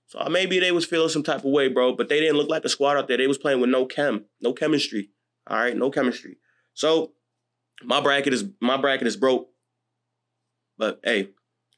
So 0.07 0.19
uh, 0.19 0.29
maybe 0.29 0.59
they 0.59 0.71
was 0.71 0.85
feeling 0.85 1.09
some 1.09 1.23
type 1.23 1.39
of 1.39 1.51
way, 1.51 1.67
bro, 1.69 1.95
but 1.95 2.09
they 2.09 2.19
didn't 2.19 2.37
look 2.37 2.49
like 2.49 2.65
a 2.65 2.69
squad 2.69 2.97
out 2.97 3.07
there. 3.07 3.17
They 3.17 3.27
was 3.27 3.37
playing 3.37 3.61
with 3.61 3.69
no 3.69 3.85
chem, 3.85 4.25
no 4.41 4.53
chemistry. 4.53 5.09
All 5.47 5.57
right, 5.57 5.75
no 5.75 5.89
chemistry. 5.89 6.37
So 6.73 7.13
my 7.83 8.01
bracket 8.01 8.33
is 8.33 8.45
my 8.59 8.77
bracket 8.77 9.07
is 9.07 9.15
broke. 9.15 9.49
But 10.77 10.99
hey, 11.03 11.29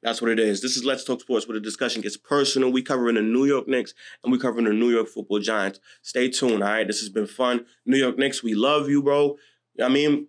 that's 0.02 0.22
what 0.22 0.32
it 0.32 0.40
is. 0.40 0.62
This 0.62 0.76
is 0.76 0.84
Let's 0.84 1.04
Talk 1.04 1.22
Sports 1.22 1.48
where 1.48 1.54
the 1.54 1.64
discussion 1.64 2.02
gets 2.02 2.18
personal. 2.18 2.72
We 2.72 2.82
covering 2.82 3.16
the 3.16 3.22
New 3.22 3.46
York 3.46 3.68
Knicks 3.68 3.94
and 4.24 4.32
we 4.32 4.40
covering 4.40 4.66
the 4.66 4.74
New 4.74 4.90
York 4.90 5.08
Football 5.08 5.40
Giants. 5.40 5.80
Stay 6.02 6.30
tuned, 6.30 6.64
all 6.64 6.70
right? 6.70 6.88
This 6.88 7.00
has 7.00 7.10
been 7.10 7.28
fun. 7.28 7.66
New 7.86 7.98
York 7.98 8.18
Knicks, 8.18 8.44
we 8.44 8.54
love 8.54 8.90
you, 8.90 9.02
bro. 9.02 9.38
I 9.82 9.90
mean, 9.90 10.28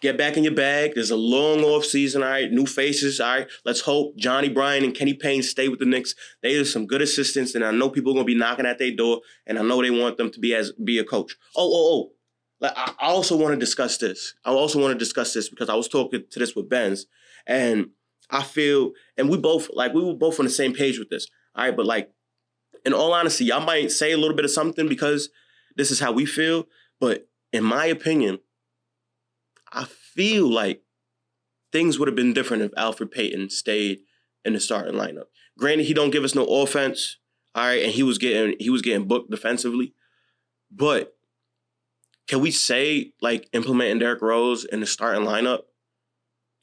get 0.00 0.18
back 0.18 0.36
in 0.36 0.44
your 0.44 0.54
bag. 0.54 0.92
There's 0.94 1.10
a 1.10 1.16
long 1.16 1.62
off 1.62 1.84
season, 1.84 2.22
all 2.22 2.30
right? 2.30 2.50
New 2.50 2.66
faces, 2.66 3.20
all 3.20 3.38
right? 3.38 3.48
Let's 3.64 3.80
hope 3.80 4.16
Johnnie 4.16 4.48
Bryant 4.48 4.84
and 4.84 4.94
Kenny 4.94 5.14
Payne 5.14 5.42
stay 5.42 5.68
with 5.68 5.78
the 5.78 5.86
Knicks. 5.86 6.14
They 6.42 6.56
are 6.56 6.64
some 6.64 6.86
good 6.86 7.02
assistants, 7.02 7.54
and 7.54 7.64
I 7.64 7.70
know 7.70 7.90
people 7.90 8.12
are 8.12 8.16
gonna 8.16 8.24
be 8.24 8.34
knocking 8.34 8.66
at 8.66 8.78
their 8.78 8.94
door, 8.94 9.20
and 9.46 9.58
I 9.58 9.62
know 9.62 9.82
they 9.82 9.90
want 9.90 10.16
them 10.16 10.30
to 10.30 10.40
be 10.40 10.54
as 10.54 10.72
be 10.72 10.98
a 10.98 11.04
coach. 11.04 11.36
Oh, 11.56 11.70
oh, 11.72 11.94
oh. 11.94 12.12
Like, 12.60 12.76
I 12.76 12.94
also 13.00 13.36
want 13.36 13.54
to 13.54 13.58
discuss 13.58 13.98
this. 13.98 14.34
I 14.44 14.50
also 14.50 14.80
want 14.80 14.92
to 14.92 14.98
discuss 14.98 15.34
this 15.34 15.48
because 15.48 15.68
I 15.68 15.74
was 15.74 15.88
talking 15.88 16.22
to 16.30 16.38
this 16.38 16.54
with 16.54 16.68
Benz, 16.68 17.06
and 17.46 17.90
I 18.30 18.42
feel, 18.42 18.92
and 19.16 19.28
we 19.28 19.36
both 19.36 19.68
like 19.72 19.92
we 19.92 20.02
were 20.02 20.14
both 20.14 20.38
on 20.38 20.46
the 20.46 20.50
same 20.50 20.72
page 20.72 20.98
with 20.98 21.10
this. 21.10 21.26
All 21.54 21.64
right, 21.64 21.76
but 21.76 21.86
like 21.86 22.10
in 22.86 22.92
all 22.92 23.12
honesty, 23.12 23.46
y'all 23.46 23.64
might 23.64 23.90
say 23.90 24.12
a 24.12 24.16
little 24.16 24.36
bit 24.36 24.44
of 24.44 24.50
something 24.50 24.88
because 24.88 25.28
this 25.76 25.90
is 25.90 26.00
how 26.00 26.12
we 26.12 26.24
feel. 26.24 26.66
But 27.00 27.28
in 27.52 27.64
my 27.64 27.86
opinion, 27.86 28.38
I 29.72 29.84
feel 29.84 30.48
like 30.48 30.82
things 31.72 31.98
would 31.98 32.08
have 32.08 32.16
been 32.16 32.34
different 32.34 32.62
if 32.62 32.72
Elfrid 32.72 33.10
Payton 33.10 33.50
stayed 33.50 34.00
in 34.44 34.52
the 34.52 34.60
starting 34.60 34.94
lineup. 34.94 35.26
Granted, 35.58 35.86
he 35.86 35.94
don't 35.94 36.10
give 36.10 36.24
us 36.24 36.34
no 36.34 36.44
offense, 36.44 37.18
all 37.54 37.64
right, 37.64 37.82
and 37.82 37.92
he 37.92 38.02
was 38.02 38.18
getting 38.18 38.56
he 38.58 38.70
was 38.70 38.82
getting 38.82 39.06
booked 39.06 39.30
defensively, 39.30 39.94
but 40.70 41.14
can 42.28 42.40
we 42.40 42.50
say 42.50 43.12
like 43.20 43.48
implementing 43.52 43.98
Derrick 43.98 44.22
Rose 44.22 44.64
in 44.64 44.80
the 44.80 44.86
starting 44.86 45.24
lineup, 45.24 45.62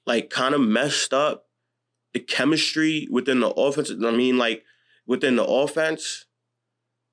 like 0.05 0.29
kind 0.29 0.55
of 0.55 0.61
messed 0.61 1.13
up 1.13 1.45
the 2.13 2.19
chemistry 2.19 3.07
within 3.11 3.39
the 3.39 3.49
offense. 3.49 3.91
I 3.91 4.11
mean, 4.11 4.37
like 4.37 4.63
within 5.05 5.35
the 5.35 5.45
offense 5.45 6.25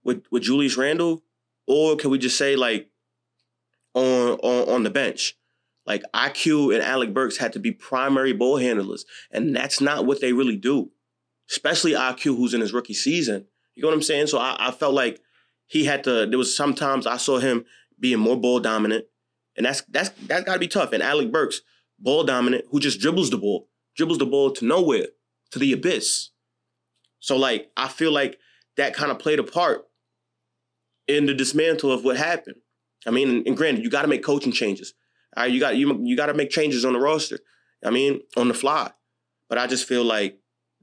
with 0.05 0.25
with 0.31 0.45
Julius 0.45 0.77
Randle, 0.77 1.23
or 1.67 1.97
can 1.97 2.11
we 2.11 2.19
just 2.19 2.39
say 2.39 2.57
like 2.57 2.91
on 3.95 4.39
on 4.39 4.69
on 4.69 4.83
the 4.83 4.91
bench? 4.91 5.37
Like 5.87 6.03
IQ 6.15 6.75
and 6.75 6.83
Alec 6.83 7.15
Burks 7.15 7.37
had 7.37 7.53
to 7.53 7.59
be 7.59 7.71
primary 7.71 8.33
ball 8.33 8.57
handlers, 8.57 9.05
and 9.31 9.55
that's 9.55 9.81
not 9.81 10.05
what 10.05 10.21
they 10.21 10.33
really 10.33 10.57
do. 10.57 10.91
Especially 11.49 11.93
IQ, 11.93 12.37
who's 12.37 12.55
in 12.55 12.61
his 12.61 12.73
rookie 12.73 12.95
season. 12.95 13.47
You 13.75 13.83
know 13.83 13.89
what 13.89 13.95
I'm 13.95 14.03
saying? 14.03 14.27
So 14.27 14.39
I, 14.39 14.57
I 14.59 14.71
felt 14.73 14.95
like 14.95 15.21
he 15.67 15.85
had 15.85 16.03
to. 16.05 16.27
There 16.27 16.39
was 16.39 16.57
sometimes 16.57 17.07
I 17.07 17.19
saw 17.19 17.39
him 17.39 17.65
being 18.01 18.19
more 18.19 18.37
ball 18.37 18.59
dominant, 18.59 19.05
and 19.57 19.65
that's 19.65 19.83
that's 19.83 20.11
that's 20.27 20.45
got 20.45 20.55
to 20.55 20.59
be 20.59 20.69
tough. 20.69 20.93
And 20.93 21.03
Alec 21.03 21.31
Burks, 21.31 21.61
ball 22.01 22.25
dominant, 22.25 22.65
who 22.71 22.81
just 22.81 23.01
dribbles 23.01 23.31
the 23.31 23.39
ball, 23.39 23.69
dribbles 23.97 24.19
the 24.19 24.27
ball 24.27 24.51
to 24.53 24.65
nowhere, 24.65 25.07
to 25.53 25.59
the 25.59 25.73
abyss. 25.73 26.31
So 27.21 27.37
like 27.37 27.71
I 27.77 27.87
feel 27.89 28.11
like 28.11 28.39
that 28.77 28.95
kind 28.95 29.13
of 29.13 29.21
played 29.21 29.39
a 29.39 29.45
part 29.45 29.85
in 31.07 31.27
the 31.27 31.35
dismantle 31.35 31.93
of 31.93 32.05
what 32.05 32.17
happened. 32.17 32.57
I 33.07 33.11
mean, 33.11 33.45
and 33.47 33.57
granted, 33.57 33.85
you 33.85 33.91
got 33.91 34.03
to 34.03 34.09
make 34.09 34.25
coaching 34.25 34.53
changes. 34.53 34.95
All 35.37 35.45
right, 35.45 35.53
you 35.53 35.61
got 35.61 35.77
you 35.77 36.01
you 36.03 36.17
got 36.17 36.27
to 36.27 36.35
make 36.35 36.51
changes 36.51 36.85
on 36.85 36.95
the 36.95 37.01
roster. 37.01 37.39
I 37.85 37.91
mean, 37.91 38.21
on 38.37 38.49
the 38.49 38.55
fly. 38.55 38.91
But 39.49 39.59
I 39.59 39.67
just 39.67 39.87
feel 39.87 40.05
like 40.05 40.39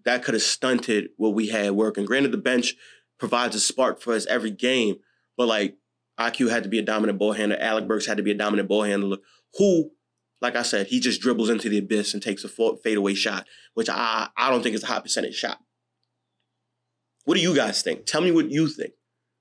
that 0.05 0.23
could 0.23 0.35
have 0.35 0.43
stunted 0.43 1.09
what 1.17 1.33
we 1.33 1.47
had 1.47 1.71
working. 1.71 2.05
Granted, 2.05 2.31
the 2.31 2.37
bench 2.37 2.75
provides 3.19 3.55
a 3.55 3.59
spark 3.59 4.01
for 4.01 4.13
us 4.13 4.25
every 4.27 4.51
game, 4.51 4.97
but 5.37 5.47
like 5.47 5.77
IQ 6.19 6.49
had 6.49 6.63
to 6.63 6.69
be 6.69 6.79
a 6.79 6.83
dominant 6.83 7.19
ball 7.19 7.33
handler. 7.33 7.57
Alec 7.59 7.87
Burks 7.87 8.05
had 8.05 8.17
to 8.17 8.23
be 8.23 8.31
a 8.31 8.35
dominant 8.35 8.69
ball 8.69 8.83
handler. 8.83 9.17
Who, 9.57 9.91
like 10.41 10.55
I 10.55 10.61
said, 10.61 10.87
he 10.87 10.99
just 10.99 11.21
dribbles 11.21 11.49
into 11.49 11.69
the 11.69 11.79
abyss 11.79 12.13
and 12.13 12.21
takes 12.21 12.43
a 12.43 12.49
fadeaway 12.49 13.15
shot, 13.15 13.47
which 13.73 13.89
I 13.89 14.29
I 14.37 14.49
don't 14.49 14.61
think 14.61 14.75
is 14.75 14.83
a 14.83 14.87
high 14.87 14.99
percentage 14.99 15.35
shot. 15.35 15.59
What 17.25 17.35
do 17.35 17.41
you 17.41 17.55
guys 17.55 17.81
think? 17.81 18.05
Tell 18.05 18.21
me 18.21 18.31
what 18.31 18.51
you 18.51 18.67
think. 18.67 18.93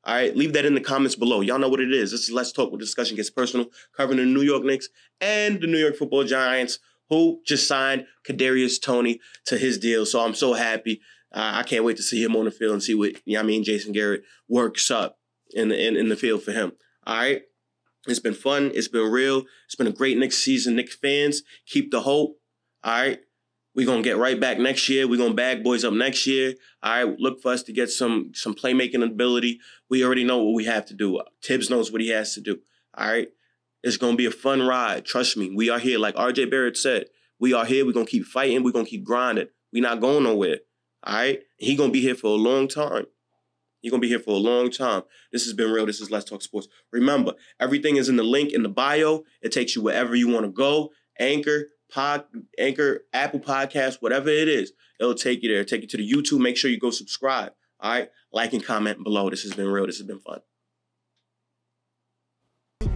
All 0.04 0.14
right, 0.14 0.36
leave 0.36 0.52
that 0.54 0.64
in 0.64 0.74
the 0.74 0.80
comments 0.80 1.14
below. 1.14 1.42
Y'all 1.42 1.60
know 1.60 1.68
what 1.68 1.80
it 1.80 1.92
is. 1.92 2.10
This 2.10 2.24
is 2.24 2.32
Let's 2.32 2.50
Talk, 2.50 2.72
where 2.72 2.78
discussion 2.78 3.16
gets 3.16 3.30
personal, 3.30 3.66
covering 3.96 4.18
the 4.18 4.24
New 4.24 4.42
York 4.42 4.64
Knicks 4.64 4.88
and 5.20 5.60
the 5.60 5.68
New 5.68 5.78
York 5.78 5.94
Football 5.94 6.24
Giants, 6.24 6.80
who 7.08 7.40
just 7.46 7.68
signed 7.68 8.06
Kadarius 8.26 8.82
Toney 8.82 9.20
to 9.46 9.56
his 9.56 9.78
deal. 9.78 10.04
So 10.04 10.20
I'm 10.20 10.34
so 10.34 10.54
happy. 10.54 11.00
Uh, 11.32 11.52
I 11.54 11.62
can't 11.62 11.84
wait 11.84 11.96
to 11.98 12.02
see 12.02 12.22
him 12.22 12.34
on 12.34 12.46
the 12.46 12.50
field 12.50 12.72
and 12.72 12.82
see 12.82 12.94
what 12.94 13.12
you 13.24 13.34
know 13.34 13.40
I 13.40 13.42
mean 13.42 13.64
Jason 13.64 13.92
Garrett 13.92 14.22
works 14.48 14.90
up 14.90 15.18
in 15.52 15.68
the 15.68 15.86
in, 15.86 15.96
in 15.96 16.08
the 16.08 16.16
field 16.16 16.42
for 16.42 16.52
him. 16.52 16.72
All 17.06 17.16
right. 17.16 17.42
It's 18.08 18.18
been 18.18 18.34
fun. 18.34 18.72
It's 18.74 18.88
been 18.88 19.10
real. 19.10 19.44
It's 19.66 19.76
been 19.76 19.86
a 19.86 19.92
great 19.92 20.18
Knicks 20.18 20.38
season. 20.38 20.74
Knicks 20.74 20.96
fans, 20.96 21.42
keep 21.66 21.90
the 21.90 22.00
hope. 22.00 22.38
All 22.82 22.92
right. 22.92 23.20
We're 23.74 23.86
gonna 23.86 24.02
get 24.02 24.18
right 24.18 24.38
back 24.38 24.58
next 24.58 24.88
year. 24.88 25.08
We're 25.08 25.18
gonna 25.18 25.34
bag 25.34 25.64
boys 25.64 25.84
up 25.84 25.94
next 25.94 26.26
year. 26.26 26.54
All 26.82 27.06
right, 27.06 27.18
look 27.18 27.40
for 27.40 27.52
us 27.52 27.62
to 27.64 27.72
get 27.72 27.90
some 27.90 28.32
some 28.34 28.54
playmaking 28.54 29.04
ability. 29.04 29.60
We 29.88 30.04
already 30.04 30.24
know 30.24 30.42
what 30.42 30.54
we 30.54 30.64
have 30.64 30.86
to 30.86 30.94
do. 30.94 31.20
Thibs 31.42 31.70
knows 31.70 31.90
what 31.90 32.00
he 32.00 32.08
has 32.08 32.34
to 32.34 32.40
do. 32.40 32.60
All 32.96 33.08
right. 33.08 33.28
It's 33.82 33.96
gonna 33.96 34.16
be 34.16 34.26
a 34.26 34.30
fun 34.30 34.62
ride. 34.62 35.04
Trust 35.04 35.36
me. 35.36 35.52
We 35.54 35.70
are 35.70 35.78
here. 35.78 35.98
Like 35.98 36.14
RJ 36.14 36.50
Barrett 36.50 36.76
said, 36.76 37.06
we 37.40 37.52
are 37.52 37.64
here. 37.64 37.84
We're 37.84 37.92
gonna 37.92 38.06
keep 38.06 38.24
fighting. 38.24 38.62
We're 38.62 38.72
gonna 38.72 38.84
keep 38.84 39.04
grinding. 39.04 39.48
We're 39.72 39.82
not 39.82 40.00
going 40.00 40.24
nowhere. 40.24 40.58
All 41.02 41.14
right. 41.14 41.40
He 41.56 41.74
gonna 41.74 41.92
be 41.92 42.00
here 42.00 42.14
for 42.14 42.28
a 42.28 42.40
long 42.40 42.68
time. 42.68 43.06
He's 43.80 43.90
gonna 43.90 44.00
be 44.00 44.08
here 44.08 44.20
for 44.20 44.34
a 44.34 44.38
long 44.38 44.70
time. 44.70 45.02
This 45.32 45.44
has 45.44 45.54
been 45.54 45.72
real. 45.72 45.86
This 45.86 46.00
is 46.00 46.10
Let's 46.10 46.24
Talk 46.24 46.42
Sports. 46.42 46.68
Remember, 46.92 47.34
everything 47.58 47.96
is 47.96 48.08
in 48.08 48.16
the 48.16 48.22
link 48.22 48.52
in 48.52 48.62
the 48.62 48.68
bio. 48.68 49.24
It 49.40 49.50
takes 49.50 49.74
you 49.74 49.82
wherever 49.82 50.14
you 50.14 50.28
want 50.28 50.46
to 50.46 50.52
go. 50.52 50.92
Anchor, 51.18 51.70
pod, 51.92 52.24
Anchor, 52.58 53.04
Apple 53.12 53.40
Podcast, 53.40 53.98
whatever 54.00 54.28
it 54.28 54.48
is, 54.48 54.72
it'll 54.98 55.14
take 55.14 55.42
you 55.42 55.52
there. 55.52 55.64
Take 55.64 55.82
you 55.82 55.88
to 55.88 55.96
the 55.96 56.10
YouTube. 56.10 56.40
Make 56.40 56.56
sure 56.56 56.70
you 56.70 56.78
go 56.78 56.90
subscribe. 56.90 57.52
All 57.80 57.90
right, 57.90 58.10
like 58.32 58.52
and 58.52 58.64
comment 58.64 59.02
below. 59.02 59.28
This 59.28 59.42
has 59.42 59.54
been 59.54 59.68
real. 59.68 59.86
This 59.86 59.98
has 59.98 60.06
been 60.06 60.20
fun. 60.20 60.40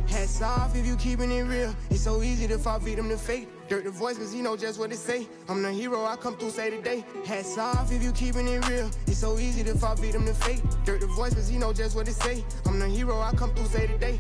Hats 0.06 0.40
off 0.40 0.76
if 0.76 0.86
you 0.86 0.96
keeping 0.96 1.32
it 1.32 1.42
real. 1.42 1.74
It's 1.90 2.00
so 2.00 2.22
easy 2.22 2.46
to 2.46 2.58
fall 2.58 2.78
victim 2.78 3.08
to 3.08 3.16
fate. 3.16 3.48
Dirt 3.68 3.84
the 3.84 3.90
voice, 3.90 4.16
cause 4.16 4.32
he 4.32 4.40
know 4.40 4.56
just 4.56 4.78
what 4.78 4.90
to 4.90 4.96
say. 4.96 5.26
I'm 5.48 5.62
the 5.62 5.72
hero, 5.72 6.04
I 6.04 6.14
come 6.16 6.36
through 6.36 6.50
say 6.50 6.70
today. 6.70 7.04
Hats 7.26 7.58
off 7.58 7.92
if 7.92 8.02
you 8.02 8.12
keeping 8.12 8.46
it 8.46 8.68
real. 8.68 8.88
It's 9.08 9.18
so 9.18 9.38
easy 9.38 9.64
to 9.64 9.74
fall 9.74 9.96
victim 9.96 10.24
to 10.26 10.34
fate. 10.34 10.62
Dirt 10.84 11.00
the 11.00 11.06
voice, 11.08 11.34
cause 11.34 11.48
he 11.48 11.58
know 11.58 11.72
just 11.72 11.96
what 11.96 12.06
to 12.06 12.12
say. 12.12 12.44
I'm 12.64 12.78
the 12.78 12.88
hero, 12.88 13.20
I 13.20 13.32
come 13.32 13.52
through 13.54 13.66
say 13.66 13.88
today. 13.88 14.14